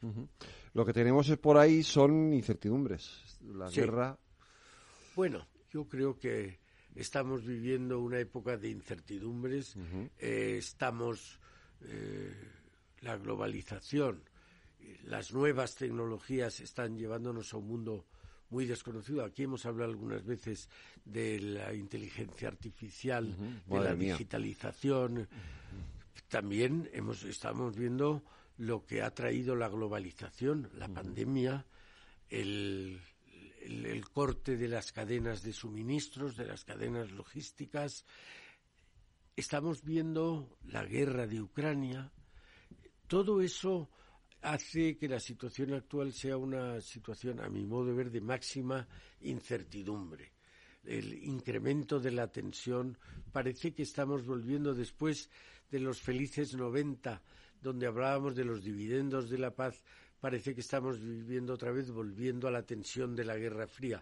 [0.73, 3.37] Lo que tenemos es por ahí son incertidumbres.
[3.41, 4.17] La guerra.
[5.15, 6.59] Bueno, yo creo que
[6.95, 9.75] estamos viviendo una época de incertidumbres,
[10.17, 11.39] eh, estamos
[11.81, 12.33] eh,
[13.01, 14.23] la globalización,
[15.03, 18.05] las nuevas tecnologías están llevándonos a un mundo
[18.49, 19.23] muy desconocido.
[19.23, 20.69] Aquí hemos hablado algunas veces
[21.05, 23.35] de la inteligencia artificial,
[23.65, 25.27] de la digitalización.
[26.27, 28.23] También hemos, estamos viendo
[28.57, 31.65] lo que ha traído la globalización, la pandemia,
[32.29, 32.99] el
[33.61, 38.05] el, corte de las cadenas de suministros, de las cadenas logísticas.
[39.35, 42.11] Estamos viendo la guerra de Ucrania.
[43.11, 43.89] Todo eso
[44.41, 48.87] hace que la situación actual sea una situación, a mi modo de ver, de máxima
[49.19, 50.31] incertidumbre.
[50.85, 52.97] El incremento de la tensión
[53.33, 55.29] parece que estamos volviendo después
[55.69, 57.21] de los felices 90,
[57.61, 59.83] donde hablábamos de los dividendos de la paz,
[60.21, 64.01] parece que estamos viviendo otra vez, volviendo a la tensión de la Guerra Fría.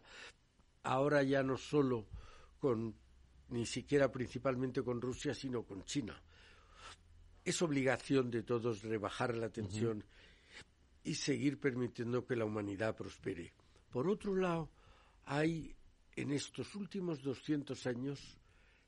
[0.84, 2.05] Ahora ya no solo
[2.60, 2.93] con,
[3.49, 6.22] ni siquiera principalmente con Rusia, sino con China.
[7.46, 10.04] Es obligación de todos rebajar la tensión
[11.04, 13.54] y seguir permitiendo que la humanidad prospere.
[13.90, 14.70] Por otro lado,
[15.26, 15.76] hay
[16.16, 18.38] en estos últimos 200 años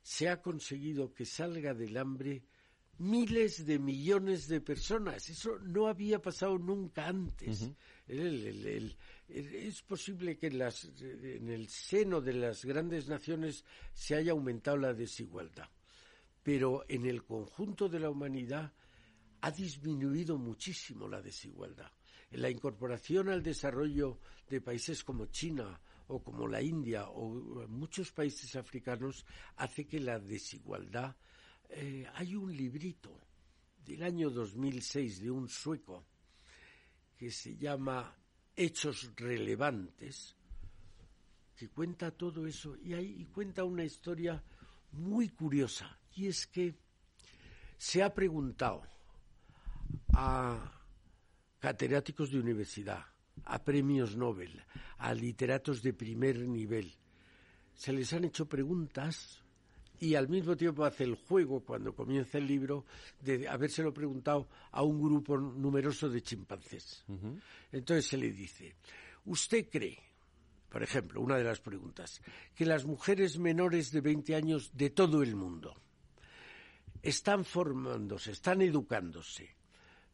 [0.02, 2.44] se ha conseguido que salga del hambre
[2.98, 5.28] miles de millones de personas.
[5.28, 7.70] Eso no había pasado nunca antes.
[9.28, 15.68] es posible que en, el seno de las grandes naciones se haya aumentado la desigualdad,
[16.42, 18.72] pero en el conjunto de la humanidad
[19.40, 21.90] ha disminuido muchísimo la desigualdad.
[22.30, 24.18] La incorporación al desarrollo
[24.48, 29.24] de países como China o como la India o muchos países africanos
[29.56, 31.16] hace que la desigualdad
[31.74, 33.18] eh, hay un librito
[33.84, 36.04] del año 2006 de un sueco
[37.16, 38.14] que se llama
[38.54, 40.36] Hechos Relevantes,
[41.56, 44.42] que cuenta todo eso y, ahí cuenta una historia
[44.92, 46.74] muy curiosa, y es que
[47.76, 48.82] se ha preguntado
[50.12, 50.80] a
[51.58, 53.04] catedráticos de universidad,
[53.44, 54.62] a premios Nobel,
[54.98, 56.92] a literatos de primer nivel,
[57.74, 59.42] se les han hecho preguntas
[59.98, 62.84] y al mismo tiempo hace el juego, cuando comienza el libro,
[63.20, 67.04] de habérselo preguntado a un grupo numeroso de chimpancés.
[67.70, 68.74] Entonces se le dice,
[69.26, 69.98] ¿usted cree,
[70.68, 72.20] por ejemplo, una de las preguntas,
[72.54, 75.76] que las mujeres menores de 20 años de todo el mundo
[77.02, 79.56] están formándose, están educándose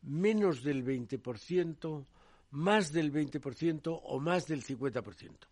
[0.03, 2.07] menos del 20%,
[2.51, 5.49] más del 20% o más del 50%?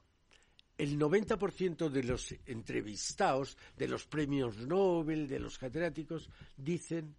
[0.79, 7.15] el 90% de los entrevistados, de los premios Nobel, de los catedráticos, dicen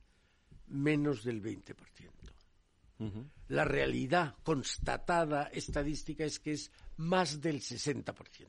[0.68, 1.76] menos del 20%.
[3.49, 8.47] La realidad constatada estadística es que es más del 60%.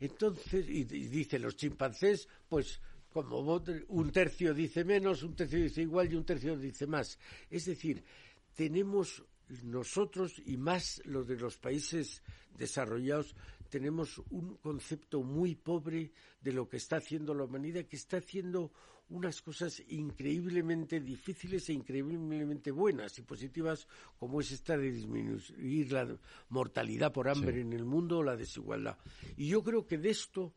[0.00, 2.80] Entonces, y, dice los chimpancés, pues
[3.12, 7.18] como un tercio dice menos, un tercio dice igual y un tercio dice más.
[7.50, 8.02] Es decir,
[8.54, 9.22] tenemos
[9.62, 12.22] nosotros y más los de los países
[12.56, 13.34] desarrollados
[13.68, 18.70] tenemos un concepto muy pobre de lo que está haciendo la humanidad, que está haciendo
[19.08, 23.86] unas cosas increíblemente difíciles e increíblemente buenas y positivas,
[24.18, 26.06] como es esta de disminuir la
[26.50, 28.98] mortalidad por hambre en el mundo o la desigualdad.
[29.36, 30.52] Y yo creo que de esto,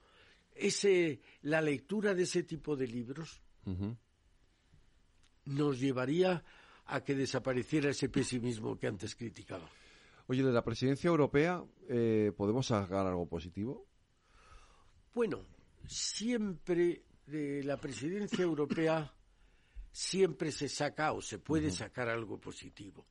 [0.56, 3.42] ese, la lectura de ese tipo de libros
[5.46, 6.44] nos llevaría
[6.86, 9.70] a que desapareciera ese pesimismo que antes criticaba.
[10.28, 13.86] Oye, de la presidencia europea, eh, ¿podemos sacar algo positivo?
[15.14, 15.46] Bueno,
[15.88, 19.14] siempre de la presidencia europea
[19.92, 23.08] siempre se saca o se puede sacar algo positivo,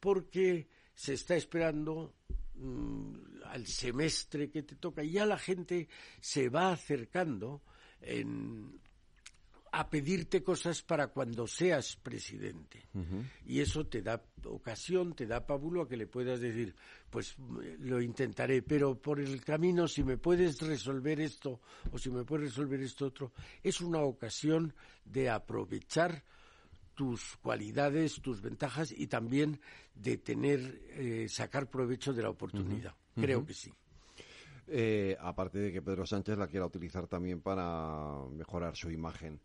[0.00, 2.15] porque se está esperando
[3.44, 5.88] al semestre que te toca y ya la gente
[6.20, 7.62] se va acercando
[8.00, 8.80] en,
[9.72, 12.88] a pedirte cosas para cuando seas presidente.
[13.44, 16.74] Y eso te da ocasión, te da pábulo a que le puedas decir,
[17.10, 17.36] pues
[17.80, 21.60] lo intentaré, pero por el camino si me puedes resolver esto
[21.92, 23.32] o si me puedes resolver esto otro,
[23.62, 26.24] es una ocasión de aprovechar
[26.96, 29.60] tus cualidades, tus ventajas y también
[29.94, 32.94] de tener, eh, sacar provecho de la oportunidad.
[33.14, 33.72] Creo que sí.
[34.66, 39.40] Eh, aparte de que Pedro Sánchez la quiera utilizar también para mejorar su imagen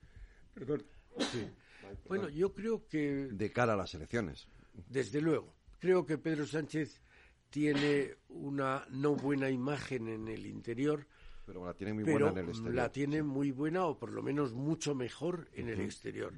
[2.08, 3.30] bueno, yo creo que...
[3.32, 4.48] De cara a las elecciones.
[4.90, 5.54] Desde luego.
[5.80, 7.02] Creo que Pedro Sánchez
[7.50, 11.06] tiene una no buena imagen en el interior.
[11.46, 12.76] Pero la tiene muy buena en el exterior.
[12.76, 16.34] La tiene muy buena o por lo menos mucho mejor en el exterior.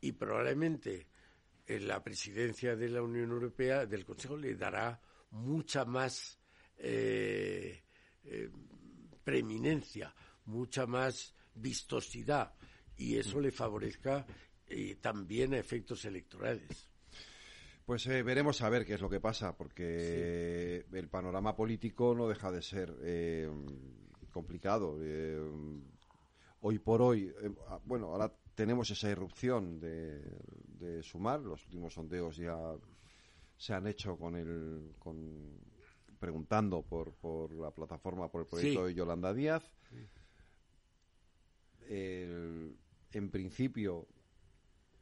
[0.00, 1.08] Y probablemente
[1.66, 6.38] en la presidencia de la Unión Europea, del Consejo, le dará mucha más
[6.78, 7.82] eh,
[8.24, 8.50] eh,
[9.24, 10.14] preeminencia,
[10.46, 12.54] mucha más vistosidad
[12.96, 14.26] y eso le favorezca
[14.66, 16.90] eh, también a efectos electorales.
[17.86, 22.28] Pues eh, veremos a ver qué es lo que pasa, porque el panorama político no
[22.28, 23.48] deja de ser eh,
[24.30, 24.98] complicado.
[26.60, 27.32] hoy por hoy,
[27.68, 32.58] ah, bueno, ahora tenemos esa irrupción de, sumar, los últimos sondeos ya
[33.56, 35.60] se han hecho con el, con,
[36.18, 39.62] preguntando por, por la plataforma, por el proyecto de Yolanda Díaz.
[41.88, 42.76] El,
[43.12, 44.08] en principio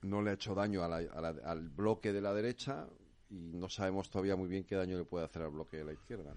[0.02, 2.86] no le ha hecho daño al bloque de la derecha
[3.30, 5.94] y no sabemos todavía muy bien qué daño le puede hacer al bloque de la
[5.94, 6.34] izquierda.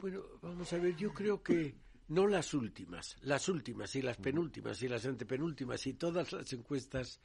[0.00, 1.76] Bueno, vamos a ver, yo creo que
[2.10, 7.20] no las últimas, las últimas y las penúltimas y las antepenúltimas y todas las encuestas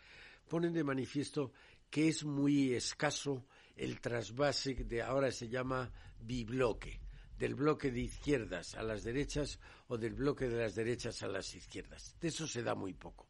[0.47, 1.51] ponen de manifiesto
[1.89, 7.01] que es muy escaso el trasvase de ahora se llama bibloque,
[7.37, 11.55] del bloque de izquierdas a las derechas o del bloque de las derechas a las
[11.55, 12.15] izquierdas.
[12.21, 13.27] De eso se da muy poco.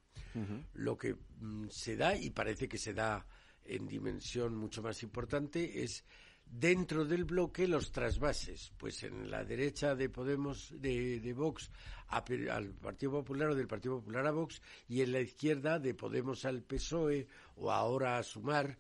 [0.74, 3.26] Lo que mm, se da, y parece que se da
[3.64, 6.03] en dimensión mucho más importante, es
[6.46, 8.72] dentro del bloque los trasvases.
[8.78, 11.70] Pues en la derecha de Podemos, de, de Vox
[12.08, 16.46] al Partido Popular o del Partido Popular a Vox, y en la izquierda de Podemos
[16.46, 18.78] al PSOE o ahora a Sumar.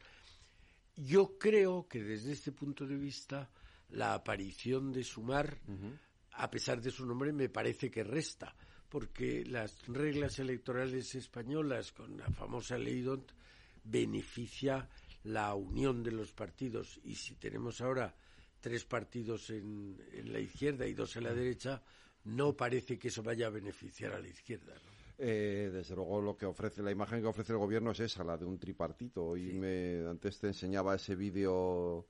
[0.95, 3.49] Yo creo que desde este punto de vista
[3.89, 5.57] la aparición de Sumar,
[6.33, 8.55] a pesar de su nombre, me parece que resta
[8.89, 13.31] porque las reglas electorales españolas con la famosa ley DONT
[13.83, 14.87] beneficia
[15.25, 18.13] la unión de los partidos y si tenemos ahora
[18.61, 21.81] tres partidos en, la izquierda y dos en la derecha,
[22.25, 24.73] no parece que eso vaya a beneficiar a la izquierda.
[25.17, 28.37] Eh, desde luego lo que ofrece la imagen que ofrece el gobierno es esa, la
[28.37, 29.23] de un tripartito.
[29.25, 32.05] Hoy me antes te enseñaba ese vídeo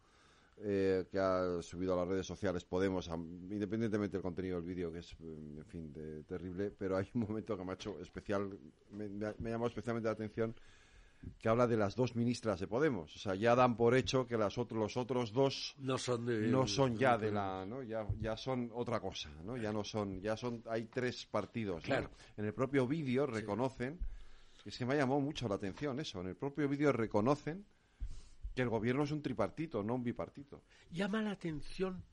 [0.57, 4.99] eh, que ha subido a las redes sociales Podemos, independientemente del contenido del vídeo, que
[4.99, 5.93] es, en fin,
[6.25, 8.57] terrible, pero hay un momento que me ha hecho especial,
[8.91, 10.55] me, me, ha llamado especialmente la atención,
[11.39, 13.15] que habla de las dos ministras de Podemos.
[13.15, 16.67] O sea, ya dan por hecho que las otros, los otros dos no son, no
[16.67, 17.83] son ya de la, ¿no?
[17.83, 19.57] Ya, ya son otra cosa, ¿no?
[19.57, 21.83] Ya no son, ya son, hay tres partidos.
[21.83, 22.09] Claro.
[22.37, 23.99] En el propio vídeo reconocen,
[24.63, 27.65] que se me ha llamado mucho la atención eso, en el propio vídeo reconocen
[28.55, 30.63] que el gobierno es un tripartito, no un bipartito.
[30.91, 32.03] Llama la atención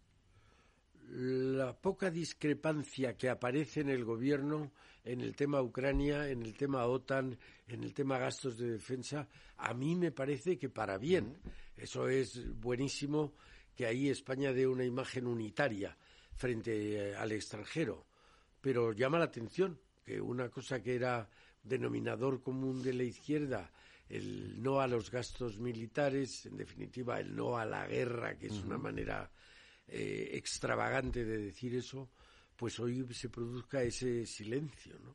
[1.11, 4.73] la poca discrepancia que aparece en el gobierno
[5.05, 7.37] en el tema Ucrania, en el tema OTAN,
[7.67, 11.39] en el tema gastos de defensa, a mí me parece que para bien.
[11.77, 13.35] Eso es buenísimo
[13.75, 15.97] que ahí España dé una imagen unitaria.
[16.35, 18.07] frente eh, al extranjero.
[18.61, 21.29] Pero llama la atención que una cosa que era
[21.63, 23.71] denominador común de la izquierda,
[24.09, 28.63] el no a los gastos militares, en definitiva, el no a la guerra, que es
[28.65, 29.31] una manera
[29.95, 32.09] eh, extravagante de decir eso,
[32.57, 35.15] pues hoy se produzca ese silencio, ¿no?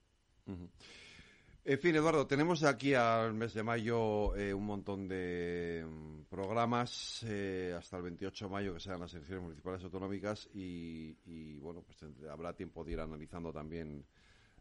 [1.65, 7.25] En fin, Eduardo, tenemos aquí al mes de mayo eh, un montón de mm, programas
[7.27, 11.97] eh, hasta el 28 de mayo que sean las elecciones municipales autonómicas y, bueno, pues
[12.29, 14.05] habrá tiempo de ir analizando también,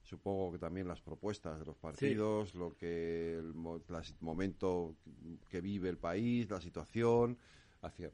[0.03, 3.53] supongo que también las propuestas de los partidos, lo que el
[4.21, 4.97] momento
[5.51, 7.39] que vive el país, la situación,
[7.83, 8.11] hacia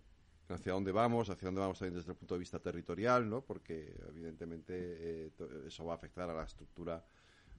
[0.53, 3.43] hacia dónde vamos, hacia dónde vamos también desde el punto de vista territorial, ¿no?
[3.43, 5.33] Porque evidentemente eh,
[5.67, 7.05] eso va a afectar a la estructura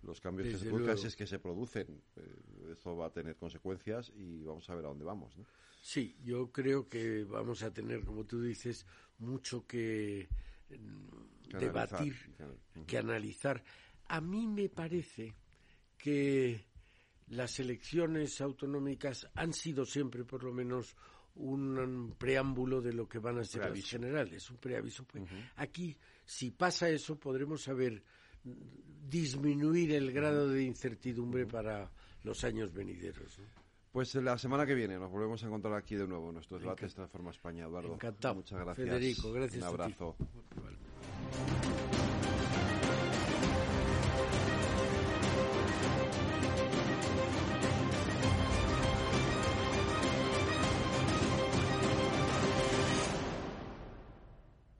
[0.04, 3.36] los cambios que se produzcan, si es que se producen, eh, eso va a tener
[3.38, 5.38] consecuencias y vamos a ver a dónde vamos.
[5.38, 5.46] ¿no?
[5.82, 8.86] Sí, yo creo que vamos a tener, como tú dices,
[9.20, 10.28] mucho que,
[10.70, 12.16] mm, debatir,
[12.86, 13.64] que analizar.
[14.08, 15.36] A mí me parece
[15.98, 16.66] que
[17.28, 20.96] las elecciones autonómicas han sido siempre, por lo menos,
[21.36, 25.04] un preámbulo de lo que van a ser las generales, un preaviso.
[25.06, 25.24] Pues.
[25.56, 28.04] Aquí, si pasa eso, podremos saber
[28.44, 31.90] disminuir el grado de incertidumbre para
[32.24, 33.40] los años venideros.
[33.92, 36.96] Pues la semana que viene nos volvemos a encontrar aquí de nuevo en nuestros debates
[36.96, 37.94] Transforma España, Eduardo.
[37.94, 38.36] Encantado.
[38.36, 38.88] Muchas gracias.
[38.88, 39.62] Federico, gracias.
[39.62, 40.16] Un abrazo.